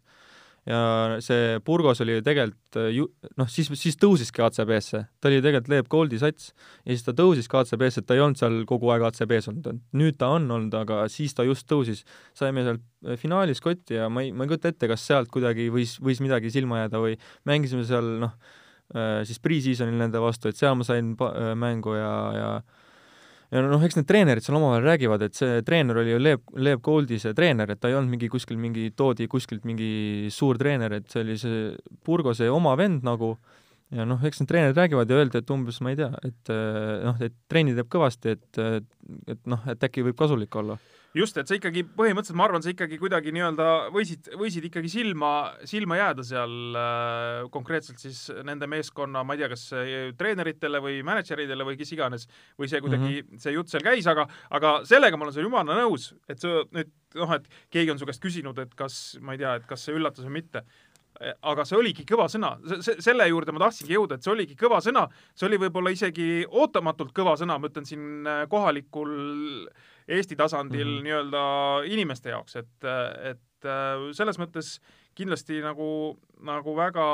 [0.63, 3.09] ja see Burgos oli ju tegelikult ju
[3.41, 6.53] noh, siis, siis tõusiski ACB-sse, ta oli tegelikult Leep Goldi sats
[6.85, 10.21] ja siis ta tõusiski ACB-sse, et ta ei olnud seal kogu aeg ACB-s olnud, nüüd
[10.21, 12.05] ta on olnud, aga siis ta just tõusis.
[12.39, 15.67] saime seal äh, finaalis kotti ja ma ei, ma ei kujuta ette, kas sealt kuidagi
[15.75, 17.19] võis, võis midagi silma jääda või
[17.51, 18.39] mängisime seal noh,
[18.95, 22.55] äh, siis pre-seasonil nende vastu, et seal ma sain äh, mängu ja, ja
[23.53, 26.83] ja noh, eks need treenerid seal omavahel räägivad, et see treener oli ju Leeb, Leeb
[26.85, 30.99] Goldi see treener, et ta ei olnud mingi kuskil mingi, toodi kuskilt mingi suur treener,
[30.99, 31.67] et see oli see
[32.07, 33.35] Burgose oma vend nagu,
[33.93, 36.55] ja noh, eks need treenerid räägivad ja öeldi, et umbes ma ei tea, et
[37.05, 38.65] noh, et trenni teeb kõvasti, et,
[39.37, 40.81] et noh, et äkki võib kasulik olla
[41.17, 45.33] just, et sa ikkagi põhimõtteliselt, ma arvan, sa ikkagi kuidagi nii-öelda võisid, võisid ikkagi silma,
[45.69, 49.67] silma jääda seal äh, konkreetselt siis nende meeskonna, ma ei tea, kas
[50.19, 52.29] treeneritele või mänedžeridele või kes iganes,
[52.61, 53.43] või see kuidagi mm, -hmm.
[53.45, 56.93] see jutt seal käis, aga, aga sellega ma olen sulle jumala nõus, et sa nüüd
[57.19, 59.99] noh, et keegi on su käest küsinud, et kas, ma ei tea, et kas see
[59.99, 60.65] üllatas või mitte
[61.23, 65.07] aga see oligi kõva sõna, selle juurde ma tahtsingi jõuda, et see oligi kõva sõna,
[65.37, 69.13] see oli võib-olla isegi ootamatult kõva sõna, ma ütlen siin äh, kohalikul
[70.13, 71.07] Eesti tasandil mm -hmm.
[71.07, 71.45] nii-öelda
[71.93, 72.91] inimeste jaoks, et,
[73.33, 74.77] et äh, selles mõttes
[75.15, 77.07] kindlasti nagu, nagu väga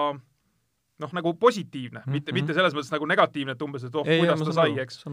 [0.99, 2.13] noh, nagu positiivne mm, -hmm.
[2.13, 5.05] mitte, mitte selles mõttes nagu negatiivne, et umbes, et oh, kuidas ta sai, eks.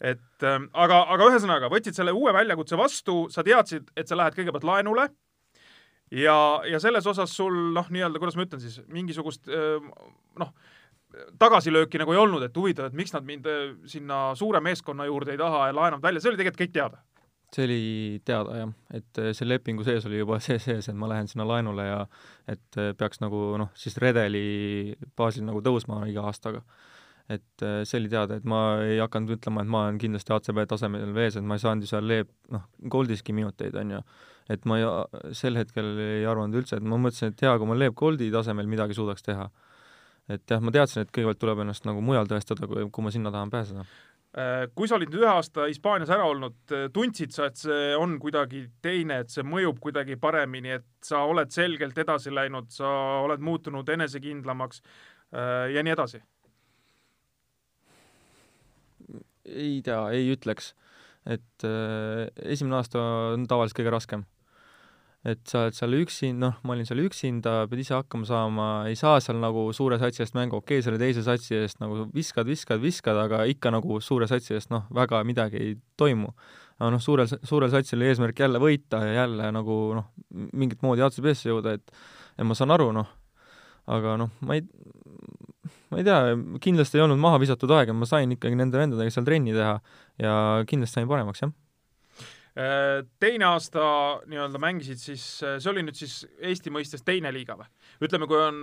[0.00, 4.36] et äh, aga, aga ühesõnaga, võtsid selle uue väljakutse vastu, sa teadsid, et sa lähed
[4.38, 5.08] kõigepealt laenule
[6.10, 9.82] ja, ja selles osas sul noh, nii-öelda, kuidas ma ütlen siis, mingisugust äh,
[10.38, 10.54] noh,
[11.40, 15.36] tagasilööki nagu ei olnud, et huvitav, et miks nad mind äh, sinna suure meeskonna juurde
[15.36, 17.04] ei taha ja laenavad välja, see oli tegelikult kõik teada
[17.54, 21.08] see oli teada jah, et äh, see lepingu sees oli juba see sees, et ma
[21.10, 22.02] lähen sinna laenule ja
[22.50, 26.62] et äh, peaks nagu noh, siis redeli baasil nagu tõusma iga aastaga.
[27.28, 30.62] et äh, see oli teada, et ma ei hakanud ütlema, et ma olen kindlasti ACB
[30.70, 34.02] tasemel vees, et ma ei saanud ju seal Leep, noh, Goldiski minuteid, on ju.
[34.54, 34.90] et ma ei,
[35.34, 38.70] sel hetkel ei arvanud üldse, et ma mõtlesin, et hea, kui ma Leep Goldi tasemel
[38.70, 39.48] midagi suudaks teha.
[40.28, 43.34] et jah, ma teadsin, et kõigepealt tuleb ennast nagu mujal tõestada, kui, kui ma sinna
[43.34, 43.86] tahan pääseda
[44.76, 48.18] kui sa olid nüüd ühe aasta Hispaanias ära olnud, äh, tundsid sa, et see on
[48.20, 52.90] kuidagi teine, et see mõjub kuidagi paremini, et sa oled selgelt edasi läinud, sa
[53.24, 56.20] oled muutunud enesekindlamaks äh, ja nii edasi?
[59.46, 60.74] ei tea, ei ütleks.
[61.24, 63.00] et äh, esimene aasta
[63.32, 64.26] on tavaliselt kõige raskem
[65.26, 68.98] et sa oled seal üksi, noh, ma olin seal üksinda, pead ise hakkama saama, ei
[68.98, 72.46] saa seal nagu suure satsi eest mängu, okei okay,, selle teise satsi eest nagu viskad,
[72.46, 76.30] viskad, viskad, aga ikka nagu suure satsi eest noh, väga midagi ei toimu.
[76.78, 80.10] aga noh, suurel, suurel satsil oli eesmärk jälle võita ja jälle nagu noh,
[80.52, 81.98] mingit moodi ACB-sse jõuda, et
[82.36, 83.10] ja ma saan aru, noh,
[83.90, 84.66] aga noh, ma ei,
[85.90, 86.20] ma ei tea,
[86.62, 89.78] kindlasti ei olnud maha visatud aega, ma sain ikkagi nende vendadega seal trenni teha
[90.22, 90.34] ja
[90.68, 91.54] kindlasti sain paremaks, jah
[93.20, 93.82] teine aasta
[94.30, 97.66] nii-öelda mängisid siis, äh, see oli nüüd siis Eesti mõistes teine liiga või?
[98.06, 98.62] ütleme, kui on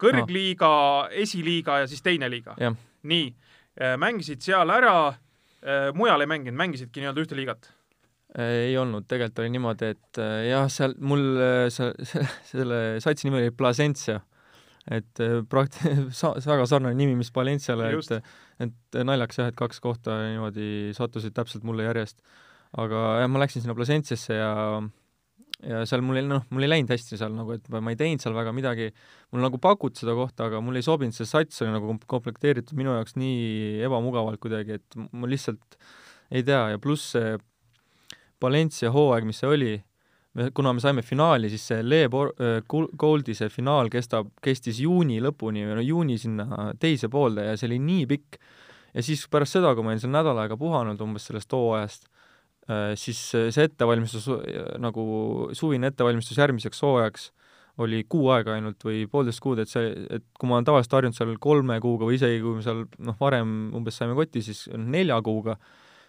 [0.00, 2.56] kõrgliiga no., esiliiga ja siis teine liiga.
[3.04, 3.26] nii,
[3.80, 5.14] äh, mängisid seal ära,
[5.96, 7.68] mujal ei mänginud, mängisidki nii-öelda ühte liigat?
[8.40, 11.22] ei olnud, tegelikult oli niimoodi, et jah, seal mul
[11.72, 11.92] see,
[12.52, 14.18] selle satsi nimi oli Plasencia,
[14.92, 15.78] et prakt-,
[16.52, 18.32] väga sarnane nimi, mis Valenciale, et
[18.64, 22.20] et naljakas jah, et kaks kohta niimoodi sattusid täpselt mulle järjest
[22.80, 24.52] aga jah, ma läksin sinna Placenciasse ja
[25.64, 28.22] ja seal mul ei, noh, mul ei läinud hästi seal nagu, et ma ei teinud
[28.22, 28.90] seal väga midagi,
[29.32, 32.92] mul nagu pakuti seda kohta, aga mul ei sobinud, see sats oli nagu komplekteeritud minu
[32.96, 35.78] jaoks nii ebamugavalt kuidagi, et ma lihtsalt
[36.34, 37.34] ei tea ja pluss see
[38.42, 39.72] Valencia hooaeg, mis see oli,
[40.52, 45.78] kuna me saime finaali, siis see Le Goldi see finaal kestab, kestis juuni lõpuni või
[45.78, 48.40] no juuni sinna teise poolde ja see oli nii pikk.
[48.92, 52.13] ja siis pärast seda, kui ma olin seal nädal aega puhanud umbes sellest hooajast, Äh,
[52.96, 54.28] siis see ettevalmistus,
[54.80, 55.04] nagu
[55.52, 57.30] suvine ettevalmistus järgmiseks hooajaks
[57.82, 61.16] oli kuu aega ainult või poolteist kuud, et see, et kui ma olen tavaliselt harjunud
[61.16, 65.18] seal kolme kuuga või isegi kui me seal noh, varem umbes saime kotti, siis nelja
[65.26, 65.56] kuuga,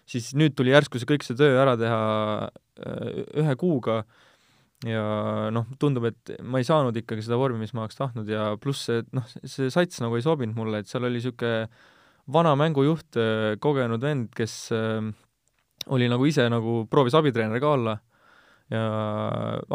[0.06, 1.98] siis nüüd tuli järsku see kõik see töö ära teha
[2.46, 4.04] äh, ühe kuuga.
[4.84, 5.02] Ja
[5.50, 8.84] noh, tundub, et ma ei saanud ikkagi seda vormi, mis ma oleks tahtnud ja pluss
[8.90, 11.64] see, noh, see sats nagu ei sobinud mulle, et seal oli niisugune
[12.30, 14.68] vana mängujuht, äh, kogenud vend, kes
[15.94, 17.96] oli nagu ise nagu, proovis abitreener ka olla
[18.72, 18.82] ja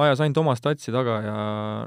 [0.04, 1.36] ajas ainult oma statsi taga ja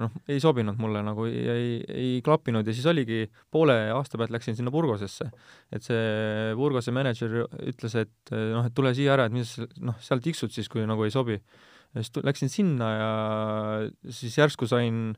[0.01, 4.57] noh, ei sobinud mulle nagu, ei, ei klappinud ja siis oligi, poole aasta pealt läksin
[4.57, 5.29] sinna Burgosesse.
[5.69, 9.53] et see Burgose mänedžer ütles, et noh, et tule siia ära, et mis
[9.85, 11.37] noh, seal tiksud siis, kui nagu ei sobi.
[11.93, 13.13] ja siis läksin sinna ja
[14.09, 15.13] siis järsku sain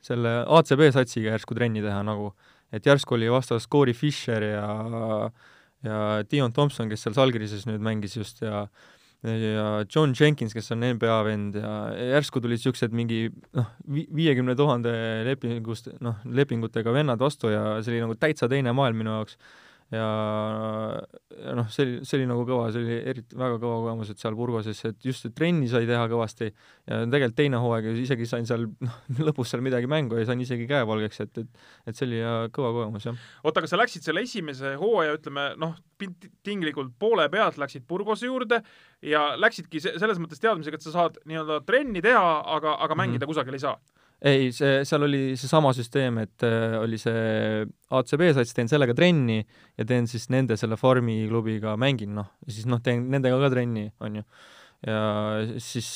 [0.00, 2.32] selle ACB satsiga järsku trenni teha nagu,
[2.72, 4.66] et järsku oli vastas Corey Fisher ja
[5.86, 8.66] ja Dion Thompson, kes seal Salgirises nüüd mängis just ja
[9.22, 11.70] ja John Jenkins, kes on NBA vend ja
[12.14, 13.24] järsku tulid niisugused mingi
[13.58, 14.92] noh, viiekümne tuhande
[15.26, 19.38] lepingust, noh, lepingutega vennad vastu ja see oli nagu täitsa teine maailm minu jaoks.
[19.94, 20.06] Ja,
[21.32, 24.20] ja noh, see oli, see oli nagu kõva, see oli eriti väga kõva kogemus, et
[24.20, 28.48] seal Burgoses, et just et trenni sai teha kõvasti ja tegelikult teine hooaeg isegi sain
[28.48, 28.98] seal, noh,
[29.30, 32.74] lõpus seal midagi mängu ja sain isegi käevalgeks, et, et et see oli ja kõva
[32.76, 33.20] kogemus, jah.
[33.44, 35.76] oota, aga sa läksid selle esimese hooaja, ütleme noh,
[36.46, 38.60] tinglikult poole pealt läksid Burgose juurde
[39.04, 43.24] ja läksidki selles mõttes teadmisega, et sa saad nii-öelda trenni teha, aga, aga mängida mm
[43.24, 43.32] -hmm.
[43.32, 43.78] kusagil ei saa
[44.26, 47.64] ei, see, seal oli seesama süsteem, et äh, oli see
[47.94, 52.54] ACB sats, teen sellega trenni ja teen siis nende selle farmi klubiga mängin, noh, ja
[52.56, 54.26] siis noh, teen nendega ka trenni, on ju.
[54.88, 54.98] ja
[55.62, 55.88] siis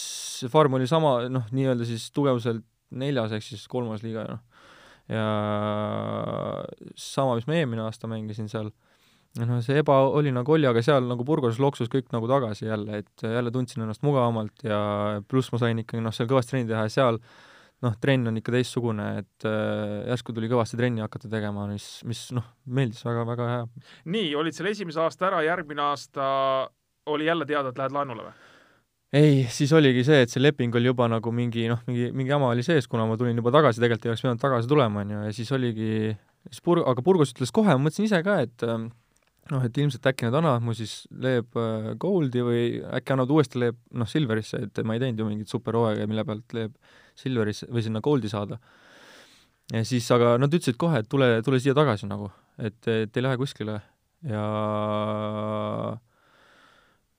[0.53, 2.65] farm oli sama, noh, nii-öelda siis tugevuselt
[2.95, 4.71] neljas ehk siis kolmas liiga, noh.
[5.11, 5.27] ja
[6.95, 8.71] sama, mis ma eelmine aasta mängisin seal,
[9.43, 13.03] noh, see eba oli nagu oli, aga seal nagu Burgos loksus kõik nagu tagasi jälle,
[13.03, 14.83] et jälle tundsin ennast mugavamalt ja
[15.27, 17.19] pluss ma sain ikkagi noh, seal kõvasti trenni teha ja seal
[17.83, 22.29] noh, trenn on ikka teistsugune, et äh, järsku tuli kõvasti trenni hakata tegema, mis, mis
[22.37, 23.67] noh, meeldis väga-väga hea.
[24.15, 26.25] nii, olid seal esimese aasta ära, järgmine aasta
[27.13, 28.49] oli jälle teada, et lähed laenule või?
[29.13, 32.53] ei, siis oligi see, et see leping oli juba nagu mingi noh, mingi, mingi jama
[32.55, 35.27] oli sees, kuna ma tulin juba tagasi, tegelikult ei oleks pidanud tagasi tulema, on ju,
[35.27, 35.93] ja siis oligi,
[36.49, 38.89] siis Pur-, aga Burgos ütles kohe, ma mõtlesin ise ka, et ähm,
[39.53, 42.65] noh, et ilmselt äkki nad annavad mu siis Leeb äh, Goldi või
[43.01, 46.57] äkki annavad uuesti Leeb, noh, Silverisse, et ma ei teinud ju mingit superhooaega, mille pealt
[46.57, 46.79] Leeb
[47.19, 48.59] Silverisse või sinna Goldi saada.
[49.73, 53.25] ja siis, aga nad ütlesid kohe, et tule, tule siia tagasi nagu, et, et ei
[53.25, 53.81] lähe kuskile
[54.29, 54.47] ja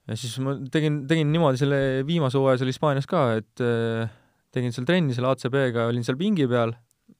[0.08, 3.64] ja siis ma tegin, tegin niimoodi selle viimase hooaja seal Hispaanias ka, et
[4.54, 6.74] tegin seal trenni selle ACB-ga, olin seal pingi peal,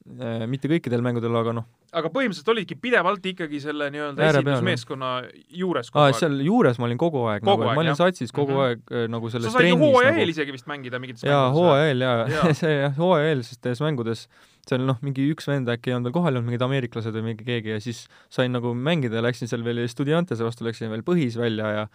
[0.04, 1.64] mitte kõikidel mängudel, aga noh,
[1.96, 5.12] aga põhimõtteliselt olidki pidevalt ikkagi selle nii-öelda esindusmeeskonna
[5.56, 6.18] juures kogu Aa, aeg?
[6.18, 8.66] seal juures ma olin kogu aeg, kogu nagu, aeg, ma olin satsis kogu mm -hmm.
[8.68, 10.20] aeg äh, nagu selles sa said ju hooaja nagu...
[10.20, 12.42] eel isegi vist mängida mingites jaa, hooaja eel jaa ja.
[12.60, 14.26] see jah, hooaja eelstes mängudes
[14.68, 17.46] seal noh, mingi üks vend äkki ei olnud veel kohal olnud, mingid ameeriklased või mingi
[17.48, 21.38] keegi ja siis sain nagu mängida ja läksin seal veel Estudiantese vastu, läksin veel põhis
[21.40, 21.88] välja ja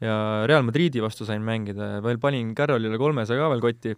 [0.00, 3.96] ja Real Madridi vastu sain mängida ja veel panin Carrollile kolmesaja ka veel kotti.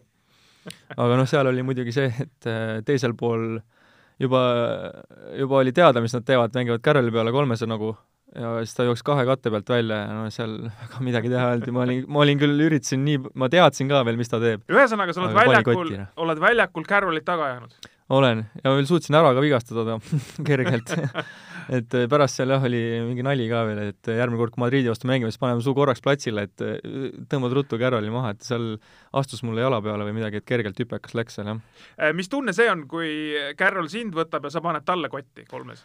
[0.96, 3.58] Aga noh, seal oli muidugi see, et äh, teisel pool
[4.18, 4.42] juba,
[5.38, 7.94] juba oli teada, mis nad teevad, mängivad Carroli peale kolmese nagu
[8.36, 11.56] ja siis ta jooksis kahe katte pealt välja ja no seal väga midagi teha ei
[11.56, 14.40] olnud ja ma olin, ma olin küll, üritasin nii, ma teadsin ka veel, mis ta
[14.42, 14.66] teeb.
[14.68, 15.94] ühesõnaga, sa oled väljakul,
[16.24, 17.88] oled väljakul Carrolit taga jäänud?
[18.18, 19.98] olen ja veel suutsin ära ka vigastada ta
[20.48, 20.92] kergelt
[21.68, 24.64] et äh, pärast seal jah, oli mingi nali ka veel, et äh, järgmine kord, kui
[24.64, 26.78] Madridi vastu mängime, siis paneme su korraks platsile, et äh,
[27.30, 28.72] tõmbad ruttu Carroli maha, et seal
[29.18, 32.10] astus mulle jala peale või midagi, et kergelt hüpekas läks seal, jah.
[32.16, 33.12] mis tunne see on, kui
[33.60, 35.84] Carrol sind võtab ja sa paned talle kotti kolmes?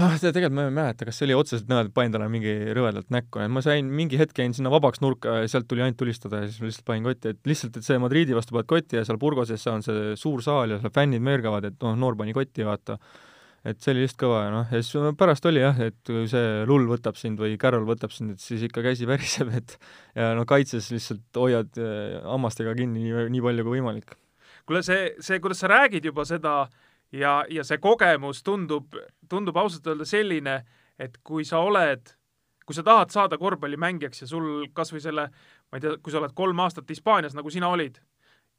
[0.00, 3.10] ah, tegelikult ma ei mäleta, kas see oli otseselt niimoodi, et panin talle mingi rõvedalt
[3.12, 6.40] näkku, et ma sain mingi hetk jäin sinna vabaks nurka ja sealt tuli ainult tulistada
[6.40, 9.04] ja siis ma lihtsalt panin kotti, et lihtsalt, et see Madridi vastu paned kotti ja
[9.04, 12.64] seal Burgoses on see suur saal ja seal fännid möörgavad, et noh, noor pani kotti,
[12.64, 12.96] vaata
[13.64, 16.88] et see oli lihtsalt kõva noh, ja siis pärast oli jah, et kui see lull
[16.90, 19.76] võtab sind või Carol võtab sind, et siis ikka käsi väriseb, et
[20.18, 24.16] ja no kaitses lihtsalt hoiad äh, hammastega kinni nii, nii palju kui võimalik.
[24.66, 26.56] kuule, see, see, kuidas sa räägid juba seda
[27.14, 28.98] ja, ja see kogemus tundub,
[29.30, 30.58] tundub ausalt öelda selline,
[30.98, 32.14] et kui sa oled,
[32.66, 35.28] kui sa tahad saada korvpallimängijaks ja sul kas või selle,
[35.70, 38.02] ma ei tea, kui sa oled kolm aastat Hispaanias, nagu sina olid,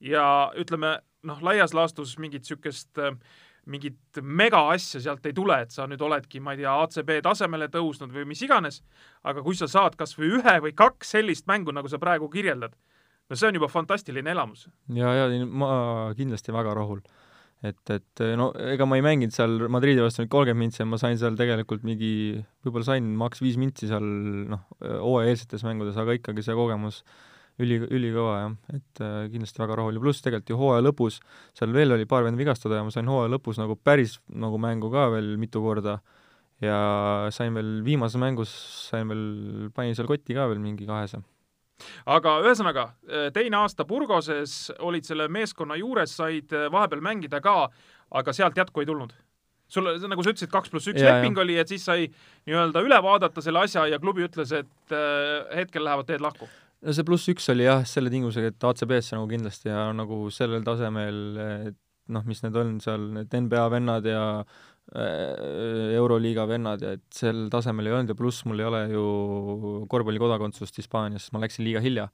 [0.03, 0.25] ja
[0.59, 0.97] ütleme,
[1.27, 3.15] noh, laias laastus mingit niisugust äh,
[3.69, 7.69] mingit mega asja sealt ei tule, et sa nüüd oledki, ma ei tea, ACB tasemele
[7.71, 8.81] tõusnud või mis iganes,
[9.23, 12.75] aga kui sa saad kas või ühe või kaks sellist mängu, nagu sa praegu kirjeldad,
[13.29, 14.67] no see on juba fantastiline elamus.
[14.93, 17.03] ja, ja ma kindlasti väga rahul.
[17.63, 21.15] et, et no ega ma ei mänginud seal Madridi vastu nüüd kolmkümmend mintsi, ma sain
[21.17, 24.03] seal tegelikult mingi, võib-olla sain maks viis mintsi seal
[24.51, 27.21] noh, hooajaeelsetes mängudes, aga ikkagi see kogemus äh,
[27.61, 31.19] üli, ülikõva jah, et äh, kindlasti väga rahul ja pluss tegelikult ju hooaja lõpus,
[31.57, 34.89] seal veel oli paar venda vigastada ja ma sain hooaja lõpus nagu päris nagu mängu
[34.93, 35.99] ka veel mitu korda.
[36.63, 38.51] Ja sain veel viimases mängus,
[38.87, 39.23] sain veel,
[39.75, 41.19] panin seal kotti ka veel mingi kahese.
[42.07, 47.67] Aga ühesõnaga, äh, teine aasta Burgoses olid selle meeskonna juures, said äh, vahepeal mängida ka,
[48.13, 49.13] aga sealt jätku ei tulnud?
[49.73, 52.03] sul, nagu sa ütlesid, kaks pluss üks leping oli, et siis sai
[52.45, 56.45] nii-öelda üle vaadata selle asja ja klubi ütles, et äh, hetkel lähevad teed lahku
[56.83, 60.65] no see pluss üks oli jah, selle tingimusega, et ACB-sse nagu kindlasti ja nagu sellel
[60.67, 61.19] tasemel,
[62.13, 67.45] noh, mis need on seal, need NBA vennad ja äh, Euroliiga vennad ja et sel
[67.53, 69.05] tasemel ei olnud ja pluss mul ei ole ju
[69.91, 72.09] korvpallikodakondsust Hispaanias, ma läksin liiga hilja.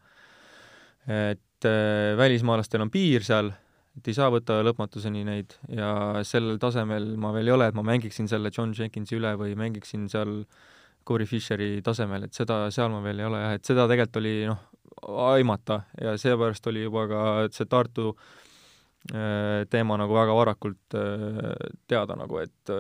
[1.10, 3.50] et äh, välismaalastel on piir seal,
[3.98, 7.86] et ei saa võtta lõpmatuseni neid ja sellel tasemel ma veel ei ole, et ma
[7.88, 10.68] mängiksin selle John Jenkinsi üle või mängiksin seal äh,
[11.08, 14.36] Corey Fisheri tasemel, et seda, seal ma veel ei ole jah, et seda tegelikult oli
[14.50, 14.62] noh,
[15.30, 17.24] aimata ja seepärast oli juba ka
[17.56, 18.12] see Tartu
[19.72, 20.96] teema nagu väga varakult
[21.88, 22.74] teada nagu, et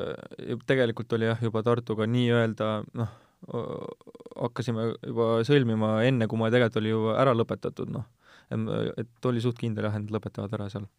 [0.67, 3.13] tegelikult oli jah, juba Tartuga nii-öelda noh,
[4.35, 8.09] hakkasime juba sõlmima enne, kui ma tegelikult oli ju ära lõpetatud, noh.
[8.51, 10.89] et oli suht kindel jah, et nad lõpetavad ära seal.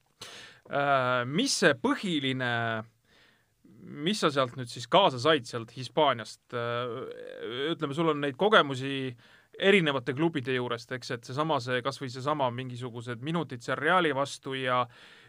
[1.28, 2.50] Mis see põhiline
[3.80, 6.42] mis sa sealt nüüd siis kaasa said sealt Hispaaniast?
[7.70, 9.14] ütleme, sul on neid kogemusi
[9.60, 14.56] erinevate klubide juurest, eks, et seesama, see kas või seesama mingisugused minutid seal Reali vastu
[14.58, 14.84] ja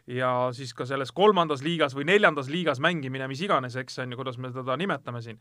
[0.09, 4.17] ja siis ka selles kolmandas liigas või neljandas liigas mängimine, mis iganes, eks, on ju,
[4.17, 5.37] kuidas me teda nimetame siin.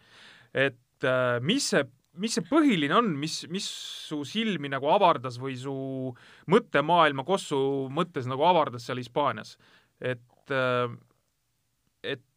[0.52, 1.08] et
[1.46, 1.86] mis see
[2.18, 3.66] mis see põhiline on, mis, mis
[4.08, 5.72] su silmi nagu avardas või su
[6.50, 7.60] mõttemaailma kossu
[7.94, 9.56] mõttes nagu avardas seal Hispaanias?
[10.00, 11.09] et, et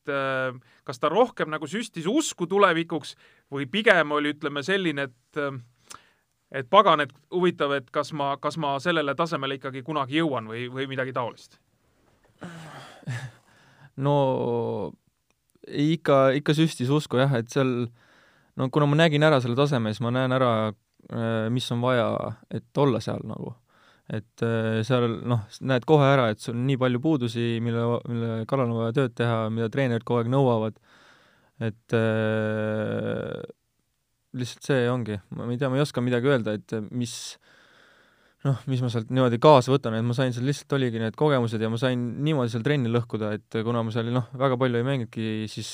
[0.07, 3.15] kas ta rohkem nagu süstis usku tulevikuks
[3.53, 5.43] või pigem oli, ütleme, selline, et
[6.53, 10.67] et pagan, et huvitav, et kas ma, kas ma sellele tasemele ikkagi kunagi jõuan või,
[10.69, 11.57] või midagi taolist?
[14.05, 14.93] no
[15.67, 17.87] ikka, ikka süstis usku jah, et seal
[18.59, 20.53] no kuna ma nägin ära selle taseme, siis ma näen ära,
[21.09, 22.07] äh, mis on vaja,
[22.53, 23.55] et olla seal nagu.
[24.11, 28.43] Et äh, seal noh, näed kohe ära, et sul on nii palju puudusi, mille, mille
[28.49, 30.79] kallal on vaja tööd teha, mida treenerid kogu aeg nõuavad,
[31.63, 33.39] et äh,
[34.35, 37.15] lihtsalt see ongi, ma ei tea, ma ei oska midagi öelda, et mis
[38.43, 41.61] noh, mis ma sealt niimoodi kaasa võtan, et ma sain seal lihtsalt oligi need kogemused
[41.63, 44.87] ja ma sain niimoodi seal trenni lõhkuda, et kuna ma seal noh, väga palju ei
[44.87, 45.69] mänginudki, siis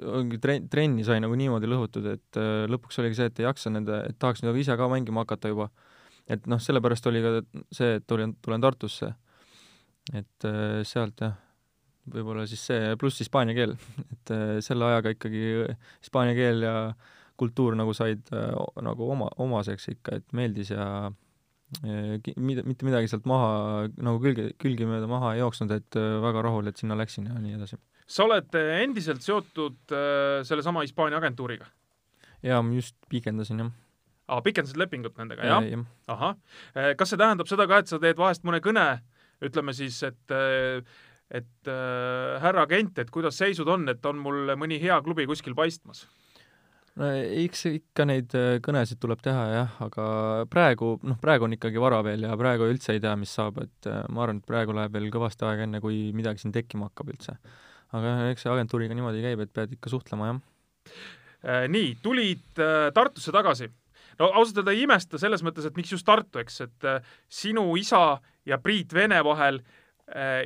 [0.00, 3.72] ongi tre-, trenni sai nagu niimoodi lõhutud, et äh, lõpuks oligi see, et ei jaksa
[3.74, 5.68] nende, et tahaks nagu ise ka mängima hakata juba.
[6.28, 7.32] Et noh, sellepärast oli ka
[7.74, 9.12] see, et tulin, tulen Tartusse.
[10.12, 11.34] et äh, sealt jah,
[12.12, 13.76] võib-olla siis see, pluss hispaania keel,
[14.14, 15.42] et äh, selle ajaga ikkagi
[16.02, 16.76] hispaania keel ja
[17.38, 21.10] kultuur nagu said nagu oma, omaseks ikka, et meeldis ja
[21.80, 26.68] mida, mitte midagi sealt maha, nagu külge, külgemööda maha ei jooksnud, et äh, väga rahul,
[26.68, 27.78] et sinna läksin ja nii edasi.
[28.06, 31.66] sa oled äh, endiselt seotud äh, sellesama Hispaania agentuuriga?
[32.42, 33.72] jaa, ma just pikendasin, jah.
[34.28, 35.84] Aa, pikendasid lepingut nendega, jah ja,?
[36.12, 36.36] ahah.
[36.98, 38.86] kas see tähendab seda ka, et sa teed vahest mõne kõne,
[39.42, 40.36] ütleme siis, et
[41.32, 45.56] et äh, härra agent, et kuidas seisud on, et on mul mõni hea klubi kuskil
[45.58, 46.04] paistmas?
[47.00, 50.06] no eks ikka neid kõnesid tuleb teha jah, aga
[50.52, 53.88] praegu, noh, praegu on ikkagi vara veel ja praegu üldse ei tea, mis saab, et
[54.12, 57.38] ma arvan, et praegu läheb veel kõvasti aega, enne kui midagi siin tekkima hakkab üldse.
[57.96, 60.42] aga eks see agentuuriga niimoodi käib, et pead ikka suhtlema, jah.
[61.72, 62.60] Nii, tulid
[62.94, 63.72] Tartusse tagasi.
[64.18, 66.88] No ausalt öelda ei imesta selles mõttes, et miks just Tartu, eks, et
[67.28, 69.62] sinu isa ja Priit Vene vahel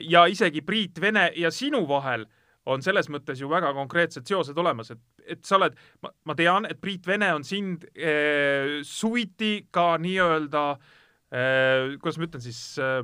[0.06, 2.26] ja isegi Priit Vene ja sinu vahel
[2.70, 5.02] on selles mõttes ju väga konkreetsed seosed olemas, et,
[5.36, 11.96] et sa oled, ma tean, et Priit Vene on sind eh, suviti ka nii-öelda eh,,
[12.02, 13.00] kuidas ma ütlen siis eh,,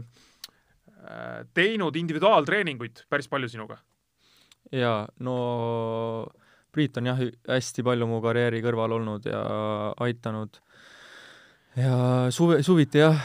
[1.55, 3.79] teinud individuaaltreeninguid päris palju sinuga.
[4.71, 5.37] jaa, no
[6.73, 9.43] Priit on jah, hästi palju mu karjääri kõrval olnud ja
[10.01, 10.57] aitanud.
[11.77, 11.97] Ja
[12.33, 13.17] suve, suviti jah,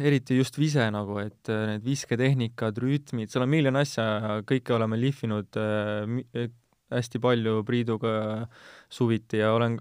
[0.00, 4.06] eriti just vise nagu, et äh, need visketehnikad, rütmid, seal on miljon asja,
[4.48, 6.48] kõike oleme lihvinud äh, äh,
[6.92, 8.12] hästi palju Priiduga
[8.92, 9.74] suviti ja olen,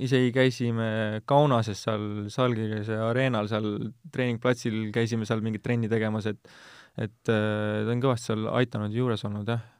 [0.00, 0.88] isegi käisime
[1.28, 6.56] Kaunases seal Salgirise areenal seal treeningplatsil, käisime seal mingit trenni tegemas, et
[6.96, 9.75] et ta on kõvasti seal aidanud, juures olnud, jah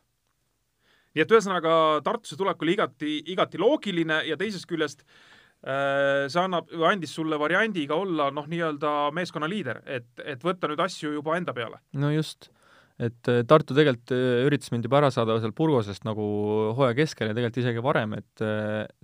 [1.16, 1.72] nii et ühesõnaga
[2.04, 7.86] Tartusse tulek oli igati, igati loogiline ja teisest küljest äh, see annab, andis sulle variandi
[7.88, 11.80] ka olla noh, nii-öelda meeskonna liider, et, et võtta nüüd asju juba enda peale.
[11.96, 12.50] no just,
[13.00, 16.28] et äh, Tartu tegelikult äh, üritas mind juba ära saada seal Burgosest nagu
[16.76, 18.46] hooaja keskel ja tegelikult isegi varem, et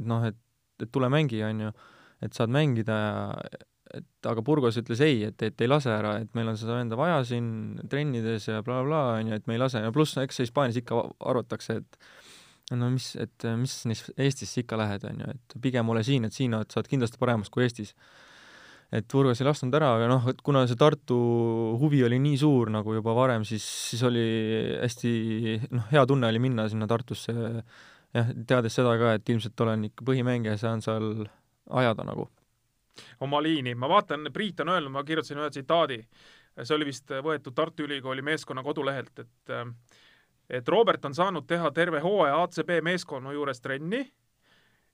[0.04, 0.38] noh, et,
[0.82, 1.74] et tule mängi, on ju,
[2.22, 6.32] et saad mängida ja et aga Burgos ütles ei, et, et ei lase ära, et
[6.38, 7.47] meil on seda venda vaja siin
[7.90, 11.01] trennides ja blablabla, on ju, et me ei lase ja pluss eks Hispaanias ikka
[11.32, 13.76] arvatakse, et no mis, et mis
[14.16, 17.20] Eestisse ikka lähed, on ju, et pigem ole siin, et siin oled, sa oled kindlasti
[17.20, 17.95] paremaks kui Eestis.
[18.93, 21.16] et Urves ei lasknud ära, aga noh, et kuna see Tartu
[21.80, 24.24] huvi oli nii suur nagu juba varem, siis, siis oli
[24.82, 25.12] hästi
[25.72, 27.32] noh, hea tunne oli minna sinna Tartusse
[28.12, 31.26] jah, teades seda ka, et ilmselt olen ikka põhimängija, saan seal
[31.72, 32.28] ajada nagu.
[33.20, 35.99] Oma liini, ma vaatan, Priit on öelnud, ma kirjutasin ühe tsitaadi,
[36.62, 39.66] see oli vist võetud Tartu Ülikooli meeskonna kodulehelt, et äh,
[40.51, 44.03] et Robert on saanud teha terve hooaja ACB meeskonna juures trenni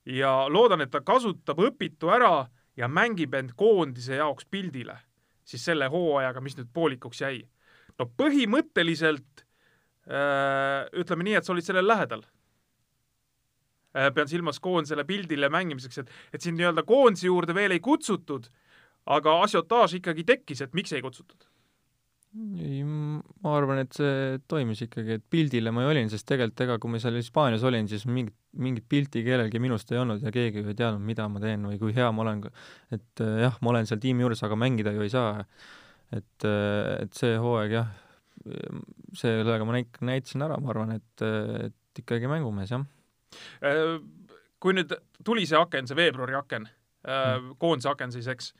[0.07, 2.47] ja loodan, et ta kasutab õpitu ära
[2.77, 4.99] ja mängib end koondise jaoks pildile
[5.49, 7.43] siis selle hooajaga, mis nüüd poolikuks jäi.
[7.99, 9.45] no põhimõtteliselt
[10.07, 12.35] äh, ütleme nii, et sa olid sellele lähedal äh,.
[13.93, 18.51] Pean silmas koondisele pildile mängimiseks, et, et sind nii-öelda koondise juurde veel ei kutsutud,
[19.09, 21.49] aga asiotaaž ikkagi tekkis, et miks ei kutsutud?
[22.61, 26.77] ei, ma arvan, et see toimis ikkagi, et pildile ma ju olin, sest tegelikult ega
[26.81, 30.63] kui ma seal Hispaanias olin, siis mingit, mingit pilti kellelgi minust ei olnud ja keegi
[30.63, 32.45] ju ei teadnud, mida ma teen või kui hea ma olen.
[32.95, 35.47] et äh, jah, ma olen seal tiimi juures, aga mängida ju ei saa.
[36.13, 37.91] et, äh, et see hooaeg jah,
[39.17, 41.27] sellega ma näit-, näitasin ära, ma arvan, et,
[41.65, 42.85] et ikkagi mängumees, jah.
[43.65, 43.97] Äh,
[44.59, 44.93] kui nüüd
[45.25, 46.67] tuli see aken, see veebruari aken
[47.07, 48.53] mm., koondise aken siis, eks,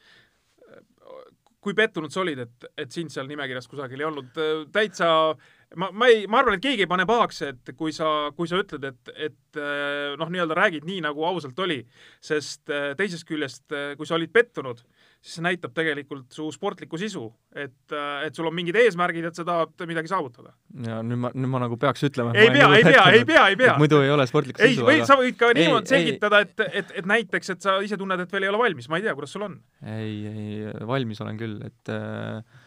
[1.65, 4.39] kui pettunud sa olid, et, et sind seal nimekirjas kusagil ei olnud,
[4.73, 5.09] täitsa
[5.75, 8.61] ma, ma ei, ma arvan, et keegi ei pane pahaks, et kui sa, kui sa
[8.63, 9.61] ütled, et, et
[10.21, 11.81] noh, nii-öelda räägid nii, nagu ausalt oli,
[12.25, 13.67] sest teisest küljest,
[13.99, 14.85] kui sa olid pettunud,
[15.19, 17.25] siis see näitab tegelikult su sportlikku sisu,
[17.59, 17.95] et,
[18.25, 20.55] et sul on mingid eesmärgid, et sa tahad midagi saavutada.
[20.87, 22.35] ja nüüd ma, nüüd ma nagu peaks ütlema.
[22.39, 23.75] ei pea, ei pea, ei pea, ei pea.
[23.81, 24.85] muidu ei ole sportlikku sisu.
[24.85, 25.09] ei, või aga...
[25.11, 28.47] sa võid ka niimoodi selgitada, et, et, et näiteks, et sa ise tunned, et veel
[28.47, 29.59] ei ole valmis, ma ei tea, kuidas sul on.
[29.83, 32.65] ei, ei, valmis olen küll, et äh,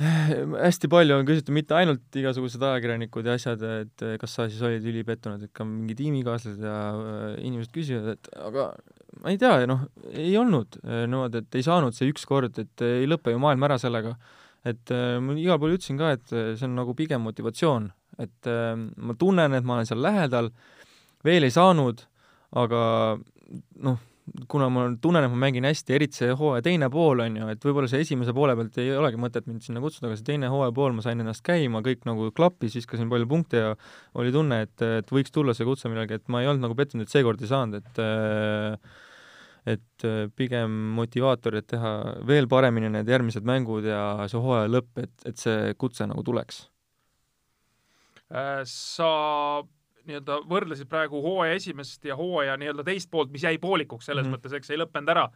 [0.00, 4.86] hästi palju on küsitud, mitte ainult igasugused ajakirjanikud ja asjad, et kas sa siis olid
[4.92, 8.72] ülipettunud, et ka mingi tiimikaaslased ja äh, inimesed küsivad, et aga
[9.20, 12.84] ma ei tea, noh, ei olnud äh, niimoodi, et ei saanud see üks kord, et
[12.86, 14.16] ei lõpe ju maailm ära sellega.
[14.64, 17.90] et äh, ma igal pool ütlesin ka, et see on nagu pigem motivatsioon,
[18.20, 18.50] et
[19.00, 20.50] ma tunnen, et ma olen seal lähedal,
[21.24, 22.02] veel ei saanud,
[22.60, 22.80] aga
[23.80, 24.00] noh,
[24.50, 27.64] kuna ma tunnen, et ma mängin hästi, eriti see hooaja teine pool on ju, et
[27.66, 30.74] võib-olla see esimese poole pealt ei olegi mõtet mind sinna kutsuda, aga see teine hooaja
[30.76, 33.72] pool ma sain ennast käima, kõik nagu klappis, viskasin palju punkte ja
[34.20, 37.08] oli tunne, et, et võiks tulla see kutse millalgi, et ma ei olnud nagu pettunud,
[37.08, 38.02] et seekord ei saanud, et
[39.68, 40.06] et
[40.36, 41.90] pigem motivaator, et teha
[42.26, 46.62] veel paremini need järgmised mängud ja see hooaja lõpp, et, et see kutse nagu tuleks.
[48.30, 49.10] Äh, sa
[50.06, 54.32] nii-öelda võrdlesid praegu hooaja esimest ja hooaja nii-öelda teist poolt, mis jäi poolikuks selles mm
[54.32, 54.40] -hmm.
[54.40, 55.28] mõttes, eks ei lõppenud ära.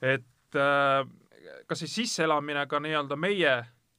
[0.00, 1.06] et äh,
[1.66, 3.56] kas siis sisseelamine ka nii-öelda meie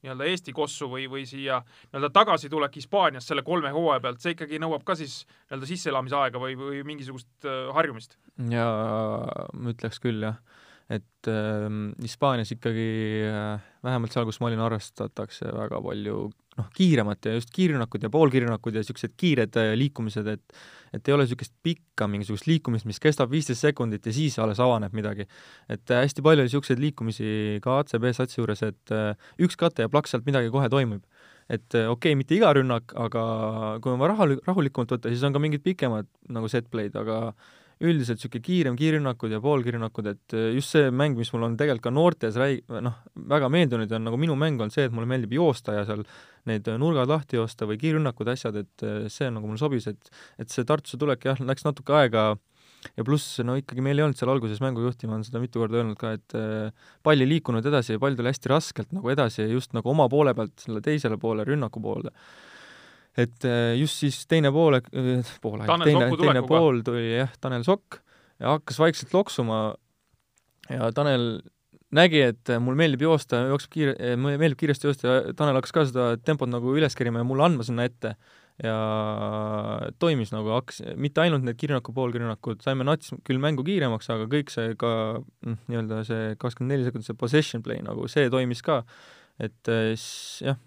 [0.07, 1.59] nii-öelda Eesti kossu või, või siia
[1.91, 6.41] nii-öelda tagasitulek Hispaaniast selle kolme hooaja pealt, see ikkagi nõuab ka siis nii-öelda sisseelamise aega
[6.41, 8.17] või, või mingisugust äh, harjumist?
[8.51, 10.39] jaa, ma ütleks küll, jah.
[10.89, 11.69] Et äh,
[12.01, 12.89] Hispaanias ikkagi
[13.27, 16.27] äh, vähemalt seal, kus ma olin, arvestatakse väga palju
[16.57, 20.59] noh, kiiremad ja just kiirrünnakud ja poolkiirrünnakud ja niisugused kiired äh, liikumised, et
[20.95, 24.95] et ei ole niisugust pikka mingisugust liikumist, mis kestab viisteist sekundit ja siis alles avaneb
[24.95, 25.27] midagi.
[25.69, 29.13] et äh, hästi palju oli niisuguseid liikumisi ka ACB satsi juures, et äh,
[29.43, 31.03] üks kate ja plaks sealt midagi kohe toimub.
[31.49, 35.43] et okei okay,, mitte iga rünnak, aga kui on rahu, rahulikumalt võtta, siis on ka
[35.43, 37.35] mingid pikemad nagu set play'd, aga
[37.83, 41.87] üldiselt niisugune kiirem kiirrünnakud ja poolkiirrünnakud, et äh, just see mäng, mis mul on tegelikult
[41.87, 42.97] ka noortes räi-, noh,
[43.29, 46.03] väga meeldinud ja on nagu minu mäng on see, et mulle meeldib joosta ja seal
[46.49, 50.53] need nurgad lahti joosta või kiirrünnakud, asjad, et äh, see nagu mulle sobis, et et
[50.53, 52.31] see Tartusse tulek jah, läks natuke aega
[52.97, 55.81] ja pluss no ikkagi meil ei olnud seal alguses mängujuhti, ma olen seda mitu korda
[55.81, 59.47] öelnud ka, et äh, pall ei liikunud edasi ja pall tuli hästi raskelt nagu edasi
[59.51, 62.13] just nagu oma poole pealt selle teisele poole, rünnaku poole
[63.17, 67.99] et äh, just siis teine poole, äh, poole, teine, teine pool tuli jah, Tanel Sokk
[68.37, 69.61] ja hakkas vaikselt loksuma
[70.69, 71.39] ja Tanel
[71.97, 75.85] nägi, et mul meeldib joosta, jookseb kiire, mulle meeldib kiiresti joosta ja Tanel hakkas ka
[75.87, 78.17] seda tempot nagu üles kerima ja mulle andma sinna ette.
[78.57, 78.73] ja
[80.01, 84.49] toimis nagu, hakkas, mitte ainult need kirjaku, poolkirjakud, saime nats küll mängu kiiremaks, aga kõik
[84.49, 84.89] see ka
[85.21, 88.79] noh, nii-öelda see kakskümmend neli sekundit, see possession play nagu, see toimis ka.
[89.37, 89.93] et äh,
[90.41, 90.57] jah,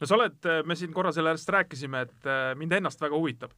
[0.00, 3.54] no sa oled, äh, me siin korra sellest rääkisime, et äh, mind ennast väga huvitab.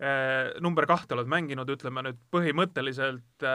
[0.00, 3.46] Äh, number kahte oled mänginud, ütleme nüüd põhimõtteliselt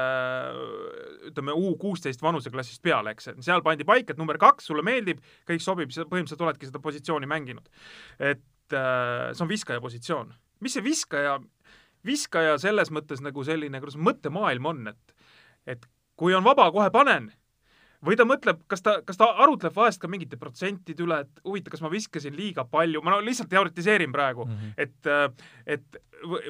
[1.30, 5.22] ütleme U kuusteist vanuseklassist peale, eks, et seal pandi paika, et number kaks sulle meeldib,
[5.50, 7.70] kõik sobib, sa põhimõtteliselt oledki seda positsiooni mänginud.
[8.20, 10.34] et see on viskaja positsioon.
[10.60, 11.40] mis see viskaja,
[12.06, 15.16] viskaja selles mõttes nagu selline, kuidas mõttemaailm on, et
[15.66, 15.86] et
[16.16, 17.32] kui on vaba, kohe panen
[18.06, 21.76] või ta mõtleb, kas ta, kas ta arutleb vahest ka mingite protsentide üle, et huvitav,
[21.76, 24.74] kas ma viskasin liiga palju, ma no lihtsalt teoritiseerin praegu mm, -hmm.
[24.78, 26.00] et, äh, et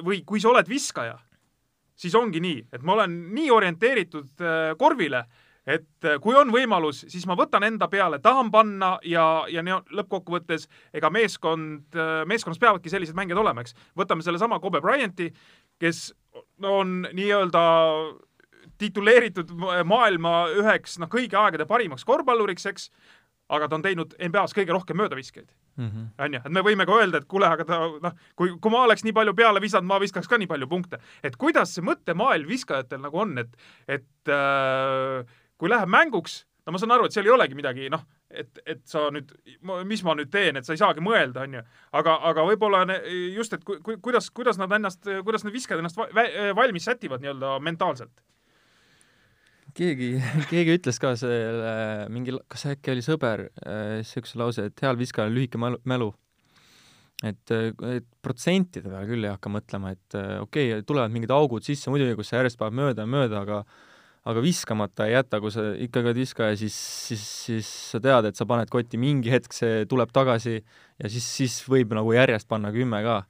[0.04, 1.18] või kui sa oled viskaja,
[1.96, 5.24] siis ongi nii, et ma olen nii orienteeritud äh, korvile,
[5.66, 10.68] et äh, kui on võimalus, siis ma võtan enda peale, tahan panna ja, ja lõppkokkuvõttes
[10.94, 13.74] ega meeskond, meeskonnas peavadki sellised mängijad olema, eks.
[13.96, 15.32] võtame sellesama Kobe Bryanti,
[15.78, 16.14] kes
[16.62, 17.62] on nii-öelda
[18.78, 19.52] tituleeritud
[19.88, 22.90] maailma üheks noh, kõigi aegade parimaks korvpalluriks, eks,
[23.52, 25.48] aga ta on teinud NBA-s kõige rohkem möödaviskeid
[25.78, 26.08] mhm.
[26.26, 29.06] onju, et me võime ka öelda, et kuule, aga ta noh, kui, kui ma oleks
[29.06, 31.00] nii palju peale visanud, ma viskaks ka nii palju punkte.
[31.22, 33.56] et kuidas see mõttemaailm viskajatel nagu on, et,
[33.86, 38.02] et äh, kui läheb mänguks, no ma saan aru, et seal ei olegi midagi, noh,
[38.30, 39.30] et, et sa nüüd,
[39.86, 41.62] mis ma nüüd teen, et sa ei saagi mõelda, onju.
[42.00, 42.82] aga, aga võib-olla
[43.36, 46.00] just, et ku, ku, kuidas, kuidas nad ennast, kuidas need viskajad ennast
[46.58, 48.25] valmis sätivad nii-öelda mentaalselt
[49.76, 50.12] keegi,
[50.52, 51.72] keegi ütles ka selle,
[52.12, 53.48] mingi, kas äkki oli sõber,
[54.00, 56.12] niisuguse lause, et heal viskajal lühike mälu,
[57.24, 61.92] et, et protsentide peale küll ei hakka mõtlema, et okei okay,, tulevad mingid augud sisse
[61.92, 63.62] muidugi, kus sa järjest paned mööda ja mööda, aga
[64.26, 68.38] aga viskamata ei jäta, kui sa ikkagi oled viskaja, siis, siis, siis sa tead, et
[68.38, 72.72] sa paned kotti, mingi hetk see tuleb tagasi ja siis, siis võib nagu järjest panna
[72.74, 73.20] kümme ka.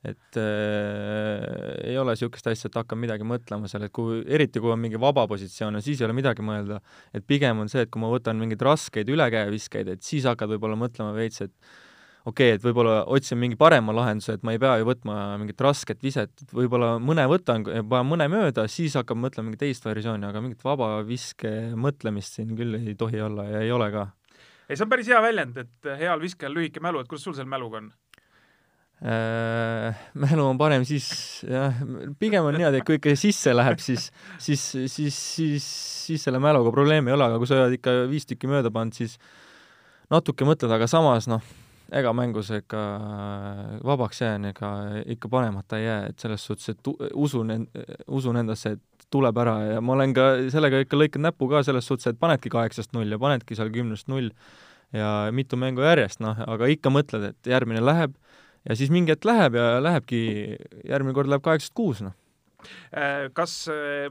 [0.00, 4.72] Et äh, ei ole niisugust asja, et hakkab midagi mõtlema seal, et kui, eriti kui
[4.72, 6.80] on mingi vaba positsioon, siis ei ole midagi mõelda.
[7.12, 10.78] et pigem on see, et kui ma võtan mingeid raskeid ülekäeviskeid, et siis hakkad võib-olla
[10.80, 11.52] mõtlema veits, et
[12.24, 15.60] okei okay,, et võib-olla otsin mingi parema lahenduse, et ma ei pea ju võtma mingit
[15.64, 20.28] rasket viset, et võib-olla mõne võtan, panen mõne mööda, siis hakkab mõtlema mingit teist versiooni,
[20.28, 24.08] aga mingit vaba viske mõtlemist siin küll ei tohi olla ja ei ole ka.
[24.68, 27.52] ei, see on päris hea väljend, et heal viskajal lühike mälu, et kuidas sul selle
[27.52, 27.92] mäluga on?
[29.00, 31.06] Äh, mälu on parem siis,
[31.48, 31.72] jah,
[32.20, 34.60] pigem on niimoodi, et kui ikka sisse läheb, siis, siis,
[34.92, 35.68] siis, siis,
[36.04, 38.92] siis selle mäluga probleemi ei ole, aga kui sa oled ikka viis tükki mööda pannud,
[38.92, 39.16] siis
[40.12, 41.40] natuke mõtled, aga samas noh,
[41.96, 42.82] ega mängus ega
[43.88, 44.70] vabaks jään ega
[45.16, 47.54] ikka panemata ei jää, et selles suhtes, et usun,
[48.20, 51.88] usun endasse, et tuleb ära ja ma olen ka sellega ikka lõikanud näppu ka selles
[51.88, 54.28] suhtes, et panedki kaheksast null ja panedki seal kümnest null
[54.92, 58.12] ja mitu mängu järjest, noh, aga ikka mõtled, et järgmine läheb
[58.68, 60.22] ja siis mingi hetk läheb ja lähebki,
[60.88, 62.16] järgmine kord läheb kaheksast kuus, noh.
[62.92, 64.10] Äh, kas äh,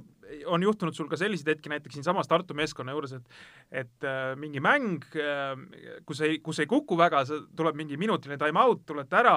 [0.50, 4.62] on juhtunud sul ka selliseid hetki näiteks siinsamas Tartu meeskonna juures, et et äh, mingi
[4.64, 5.54] mäng äh,,
[6.06, 7.22] kus ei, kus ei kuku väga,
[7.56, 9.36] tuleb mingi minutiline time-out, tulete ära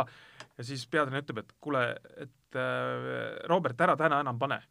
[0.56, 1.84] ja siis peatreener ütleb, et kuule,
[2.24, 4.62] et äh, Robert, ära täna enam pane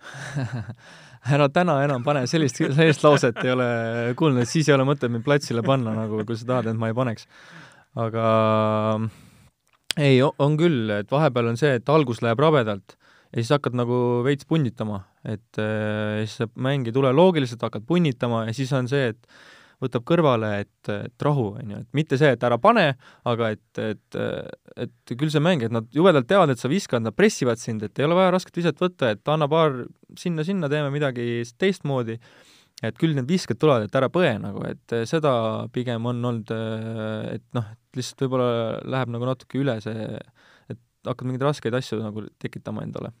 [1.34, 3.70] ära täna enam pane, sellist, sellist lauset ei ole
[4.18, 6.96] kuulnud, siis ei ole mõtet mind platsile panna, nagu kui sa tahad, et ma ei
[6.96, 7.26] paneks.
[8.00, 8.24] aga
[9.98, 12.96] ei, on küll, et vahepeal on see, et algus läheb rabedalt
[13.30, 17.86] ja siis hakkad nagu veits punnitama, et äh, siis see mäng ei tule loogiliselt, hakkad
[17.86, 19.40] punnitama ja siis on see, et
[19.80, 22.84] võtab kõrvale, et, et rahu, on ju, et mitte see, et ära pane,
[23.30, 24.18] aga et, et,
[24.84, 28.00] et küll see mäng, et nad jubedalt teavad, et sa viskad, nad pressivad sind, et
[28.00, 29.86] ei ole vaja rasket viset võtta, et anna paar
[30.20, 32.18] sinna-sinna, teeme midagi teistmoodi,
[32.82, 35.32] et küll need visked tulevad, et ära põe nagu, et seda
[35.74, 36.52] pigem on olnud,
[37.34, 38.52] et noh, et lihtsalt võib-olla
[38.88, 40.06] läheb nagu natuke üle see
[41.06, 43.12] hakkad mingeid raskeid asju nagu tekitama endale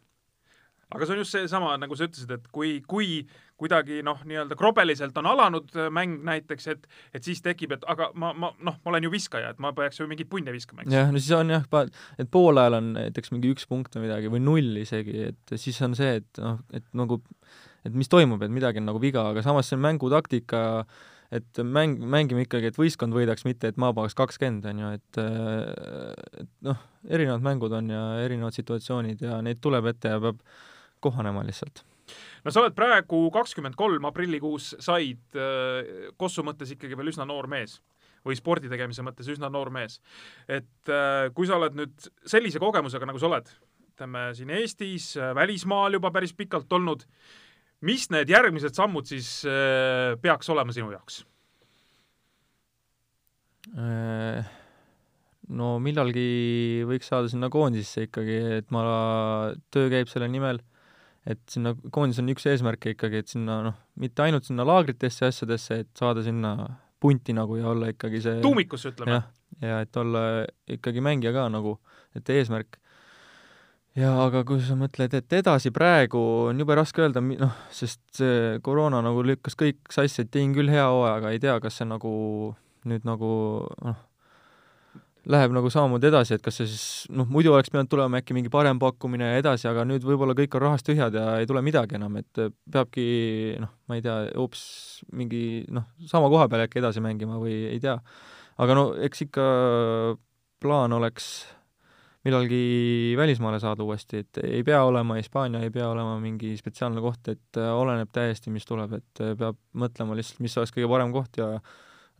[0.90, 3.20] aga see on just seesama, nagu sa ütlesid, et kui, kui
[3.60, 8.10] kuidagi noh, nii-öelda krobeliselt on alanud äh, mäng näiteks, et et siis tekib, et aga
[8.18, 10.94] ma, ma noh, ma olen ju viskaja, et ma peaks ju mingeid punne viskama, eks.
[10.96, 11.66] jah, no siis on jah,
[12.18, 15.94] et poolajal on näiteks mingi üks punkt või midagi või null isegi, et siis on
[15.98, 17.20] see, et noh, et nagu,
[17.84, 20.62] et mis toimub, et midagi on nagu viga, aga samas see on mängutaktika
[21.30, 25.20] et mäng, mängime ikkagi, et võistkond võidaks, mitte et ma paneks kakskümmend, on ju, et
[26.42, 30.42] et noh, erinevad mängud on ja erinevad situatsioonid ja neid tuleb ette ja peab
[31.00, 31.84] kohanema lihtsalt
[32.44, 37.48] no sa oled praegu kakskümmend kolm, aprillikuus said äh, Kossu mõttes ikkagi veel üsna noor
[37.50, 37.78] mees
[38.26, 40.00] või spordi tegemise mõttes üsna noor mees.
[40.48, 43.52] et äh, kui sa oled nüüd sellise kogemusega, nagu sa oled,
[43.94, 47.06] ütleme siin Eestis, äh, välismaal juba päris pikalt olnud,
[47.86, 51.22] mis need järgmised sammud siis äh, peaks olema sinu jaoks?
[53.76, 54.48] Äh,
[55.54, 58.82] no millalgi võiks saada sinna koondisesse ikkagi, et ma,
[59.72, 60.60] töö käib selle nimel,
[61.28, 65.32] et sinna, koondis on üks eesmärke ikkagi, et sinna noh, mitte ainult sinna laagritesse ja
[65.34, 66.54] asjadesse, et saada sinna
[67.00, 69.16] punti nagu ja olla ikkagi see tuumikusse, ütleme.
[69.16, 69.28] jah,
[69.64, 70.24] ja et olla
[70.70, 71.78] ikkagi mängija ka nagu,
[72.16, 72.80] et eesmärk
[73.98, 76.20] jaa, aga kui sa mõtled, et edasi praegu
[76.50, 80.70] on jube raske öelda, noh, sest see koroona nagu lükkas kõik sassi, et tegin küll
[80.70, 82.12] hea hooaja, aga ei tea, kas see nagu
[82.88, 83.32] nüüd nagu
[83.84, 83.98] noh,
[85.30, 88.52] läheb nagu samamoodi edasi, et kas see siis, noh, muidu oleks pidanud tulema äkki mingi
[88.52, 91.98] parem pakkumine ja edasi, aga nüüd võib-olla kõik on rahast tühjad ja ei tule midagi
[91.98, 93.06] enam, et peabki
[93.60, 94.64] noh, ma ei tea, hoopis
[95.12, 97.98] mingi noh, sama koha peal äkki edasi mängima või ei tea.
[98.60, 99.46] aga no eks ikka
[100.60, 101.30] plaan oleks
[102.24, 107.30] millalgi välismaale saada uuesti, et ei pea olema Hispaania, ei pea olema mingi spetsiaalne koht,
[107.32, 111.14] et äh, oleneb täiesti, mis tuleb, et äh, peab mõtlema lihtsalt, mis oleks kõige parem
[111.16, 111.54] koht ja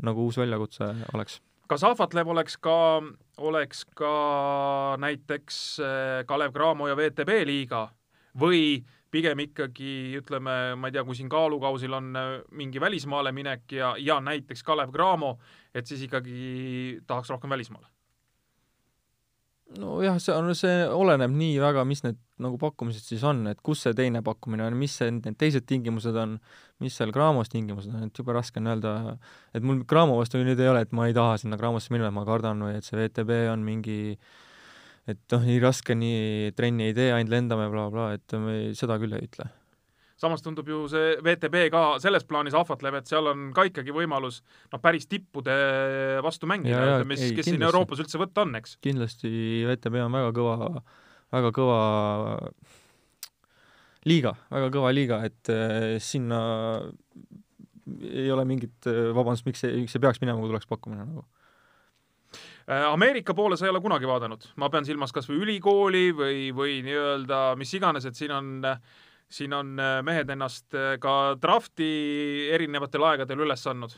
[0.05, 1.41] nagu uus väljakutse oleks.
[1.69, 3.03] kas Ahvatlev oleks ka,
[3.39, 4.15] oleks ka
[5.05, 7.85] näiteks äh, Kalev Cramo ja VTB liiga
[8.41, 8.81] või
[9.11, 12.13] pigem ikkagi ütleme, ma ei tea, kui siin kaalukausil on
[12.57, 15.37] mingi välismaale minek ja, ja näiteks Kalev Cramo,
[15.75, 17.91] et siis ikkagi tahaks rohkem välismaale?
[19.79, 23.85] Nojah, see on, see oleneb nii väga, mis need nagu pakkumised siis on, et kus
[23.85, 26.39] see teine pakkumine on, mis see, need teised tingimused on,
[26.83, 28.95] mis seal Graamos tingimused on, et jube raske on öelda,
[29.55, 32.17] et mul Graamo vastu nüüd ei ole, et ma ei taha sinna Graamosse minna, et
[32.17, 34.01] ma kardan või et see VTB on mingi
[35.11, 38.99] et noh, nii raske, nii trenni ei tee, ainult lendame bla,, blablabla, et me seda
[39.03, 39.51] küll ei ütle
[40.21, 44.43] samas tundub ju see VTB ka selles plaanis ahvatleb, et seal on ka ikkagi võimalus
[44.73, 45.57] noh, päris tippude
[46.25, 47.55] vastu mängida, mis, kes kindlasti.
[47.55, 48.77] siin Euroopas üldse võtta on, eks?
[48.85, 49.33] kindlasti
[49.71, 50.71] VTB on väga kõva,
[51.37, 51.81] väga kõva
[54.09, 56.41] liiga, väga kõva liiga, et äh, sinna
[58.07, 61.25] ei ole mingit vabandust, miks see, miks see peaks minema, kui tuleks pakkumine nagu
[62.71, 66.51] Äh, Ameerika poole sa ei ole kunagi vaadanud, ma pean silmas kas või ülikooli või,
[66.55, 68.51] või nii-öelda mis iganes, et siin on,
[69.31, 71.91] siin on äh, mehed ennast äh, ka drafti
[72.55, 73.97] erinevatel aegadel üles andnud.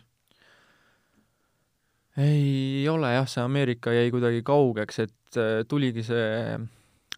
[2.20, 6.58] ei ole jah, see Ameerika jäi kuidagi kaugeks, et tuligi see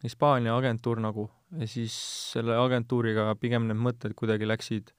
[0.04, 1.94] Hispaania agentuur nagu ja siis
[2.34, 4.94] selle agentuuriga pigem need mõtted kuidagi läksid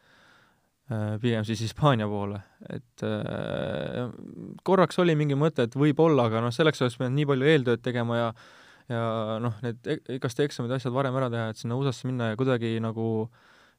[0.85, 2.37] Äh, pigem siis Hispaania poole,
[2.69, 4.03] et äh,
[4.63, 8.19] korraks oli mingi mõte, et võib-olla, aga noh, selleks oleks pidanud nii palju eeltööd tegema
[8.19, 8.27] ja
[8.91, 12.39] ja noh, need e-, igast eksamid, asjad varem ära teha, et sinna USA-sse minna ja
[12.39, 13.07] kuidagi nagu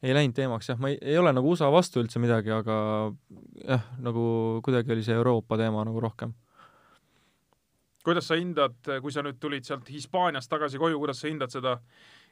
[0.04, 2.76] ei läinud teemaks, jah, ma ei, ei ole nagu USA vastu üldse midagi, aga
[3.62, 4.26] jah, nagu
[4.66, 6.34] kuidagi oli see Euroopa teema nagu rohkem.
[8.06, 11.78] kuidas sa hindad, kui sa nüüd tulid sealt Hispaaniast tagasi koju, kuidas sa hindad seda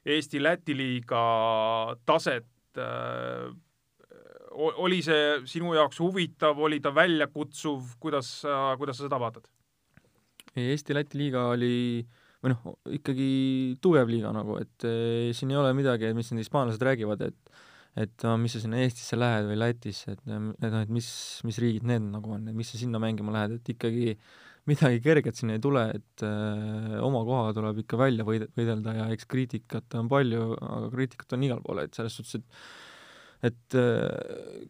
[0.04, 1.22] Eesti-Läti liiga
[2.06, 3.48] taset äh,
[4.54, 9.48] oli see sinu jaoks huvitav, oli ta väljakutsuv, kuidas sa, kuidas sa seda vaatad?
[10.54, 12.04] Eesti-Läti liiga oli
[12.44, 13.28] või noh, ikkagi
[13.84, 17.54] tugev liiga nagu, et e, siin ei ole midagi, mis need hispaanlased räägivad, et
[17.94, 21.08] et no, mis sa sinna Eestisse lähed või Lätisse, et noh, et mis,
[21.46, 24.16] mis riigid need nagu on, et mis sa sinna mängima lähed, et ikkagi
[24.66, 29.06] midagi kerget siin ei tule, et öö, oma koha tuleb ikka välja võid-, võidelda ja
[29.14, 32.64] eks kriitikat on palju, aga kriitikat on igal pool, et selles suhtes, et
[33.44, 34.64] et äh,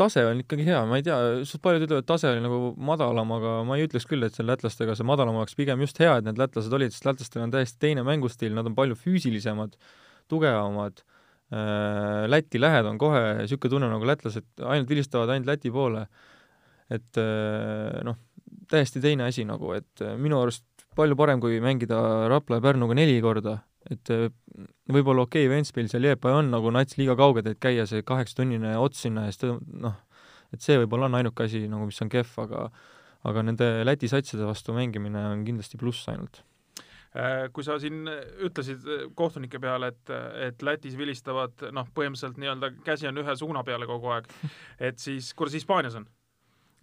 [0.00, 1.16] tase on ikkagi hea, ma ei tea,
[1.48, 4.48] suht paljud ütlevad, et tase oli nagu madalam, aga ma ei ütleks küll, et seal
[4.48, 7.82] lätlastega see madalam oleks pigem just hea, et need lätlased olid, sest lätlastel on täiesti
[7.84, 9.76] teine mängustiil, nad on palju füüsilisemad,
[10.32, 11.02] tugevamad
[11.52, 16.06] äh,, Läti lähed on kohe niisugune tunne, nagu lätlased ainult vilistavad ainult Läti poole.
[16.92, 18.16] et äh, noh,
[18.70, 20.64] täiesti teine asi nagu, et minu arust
[20.96, 21.98] palju parem, kui mängida
[22.30, 23.58] Rapla ja Pärnuga neli korda
[23.92, 24.28] et äh,
[24.92, 28.76] võib-olla okei okay,, Ventspil seal Jeepa on nagu nats liiga kauged, et käia see kaheksatunnine
[28.80, 29.98] ots sinna ja siis noh,
[30.54, 32.68] et see võib-olla on ainuke asi nagu, mis on kehv, aga
[33.24, 36.42] aga nende Läti satside vastu mängimine on kindlasti pluss ainult
[37.16, 40.12] äh, kui sa siin ütlesid äh, kohtunike peale, et,
[40.48, 44.28] et Lätis vilistavad noh, põhimõtteliselt nii-öelda käsi on ühe suuna peale kogu aeg,
[44.90, 46.08] et siis kuidas Hispaanias on?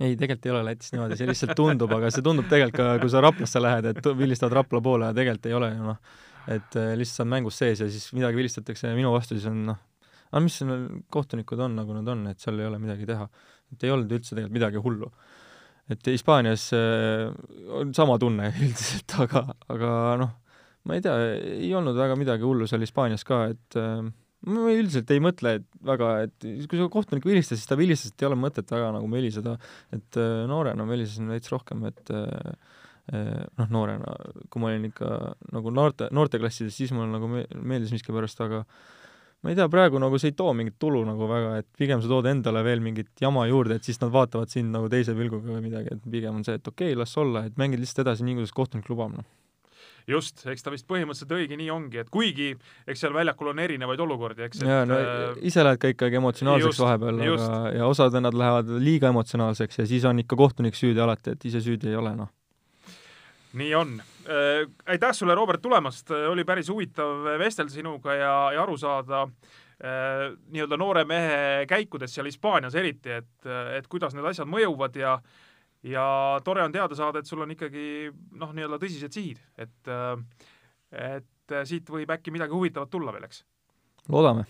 [0.01, 3.13] ei, tegelikult ei ole Lätis niimoodi, see lihtsalt tundub, aga see tundub tegelikult ka, kui
[3.13, 6.19] sa Raplasse lähed, et vilistavad Rapla poole ja tegelikult ei ole ju noh
[6.49, 9.81] et äh, lihtsalt on mängus sees ja siis midagi vilistatakse minu vastu, siis on noh,
[10.31, 13.27] aga mis seal kohtunikud on, nagu nad on, et seal ei ole midagi teha.
[13.71, 15.11] et ei olnud üldse tegelikult midagi hullu.
[15.91, 17.27] et Hispaanias äh,
[17.81, 20.33] on sama tunne üldiselt, aga, aga noh,
[20.87, 21.17] ma ei tea,
[21.61, 24.01] ei olnud väga midagi hullu seal Hispaanias ka, et äh,
[24.49, 28.23] ma üldiselt ei mõtle et väga, et kui sa kohtunikku vilistad, siis ta vilistas, et
[28.23, 29.53] ei ole mõtet väga nagu meliseda,
[29.93, 30.17] et
[30.49, 32.55] noorena melisesin veits rohkem, et Äh,
[33.11, 34.13] noh, noorena,
[34.49, 35.11] kui ma olin ikka
[35.51, 38.61] nagu noorte, noorteklassides, siis mulle nagu meeldis miskipärast, aga
[39.41, 42.11] ma ei tea, praegu nagu see ei too mingit tulu nagu väga, et pigem sa
[42.11, 45.65] tood endale veel mingit jama juurde, et siis nad vaatavad sind nagu teise pilguga või
[45.65, 48.37] midagi, et pigem on see, et okei okay,, las olla, et mängid lihtsalt edasi nii,
[48.39, 49.29] kuidas kohtunik lubab, noh
[50.09, 52.51] just, eks ta vist põhimõtteliselt õige nii ongi, et kuigi
[52.89, 54.61] eks seal väljakul on erinevaid olukordi, eks.
[54.65, 58.71] jaa, no äh, ise lähed ka ikkagi emotsionaalseks just, vahepeal, aga, ja osad vennad lähevad
[58.81, 62.31] liiga emotsionaalseks ja siis on ikka kohtunik süüdi alati, et ise süüdi ei ole, noh
[63.53, 64.69] nii on äh,.
[64.85, 70.77] aitäh sulle, Robert, tulemast, oli päris huvitav vestelda sinuga ja, ja aru saada äh, nii-öelda
[70.77, 75.17] noore mehe käikudest seal Hispaanias eriti, et, et kuidas need asjad mõjuvad ja
[75.83, 76.05] ja
[76.45, 80.15] tore on teada saada, et sul on ikkagi noh, nii-öelda tõsised sihid, et äh,
[80.91, 83.43] et siit võib äkki midagi huvitavat tulla veel, eks?
[84.11, 84.45] loodame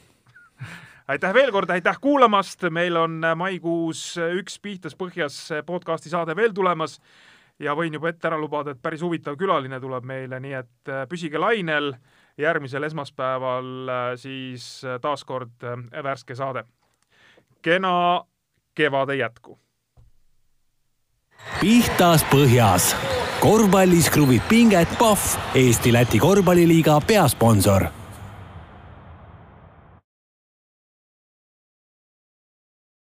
[1.11, 4.03] aitäh veel kord, aitäh kuulamast, meil on maikuus
[4.41, 6.99] üks Pihtas põhjas podcasti saade veel tulemas
[7.62, 11.05] ja võin juba ette ära lubada, et päris huvitav külaline tuleb meile, nii et äh,
[11.09, 11.93] püsige lainel.
[12.38, 15.64] järgmisel esmaspäeval äh, siis äh, taas kord
[16.03, 16.64] värske saade.
[17.62, 18.24] kena
[18.76, 19.59] kevade jätku.
[21.62, 22.95] pihtas põhjas.
[23.39, 28.00] korvpallis kruvib pinget Pahv, Eesti-Läti korvpalliliiga peasponsor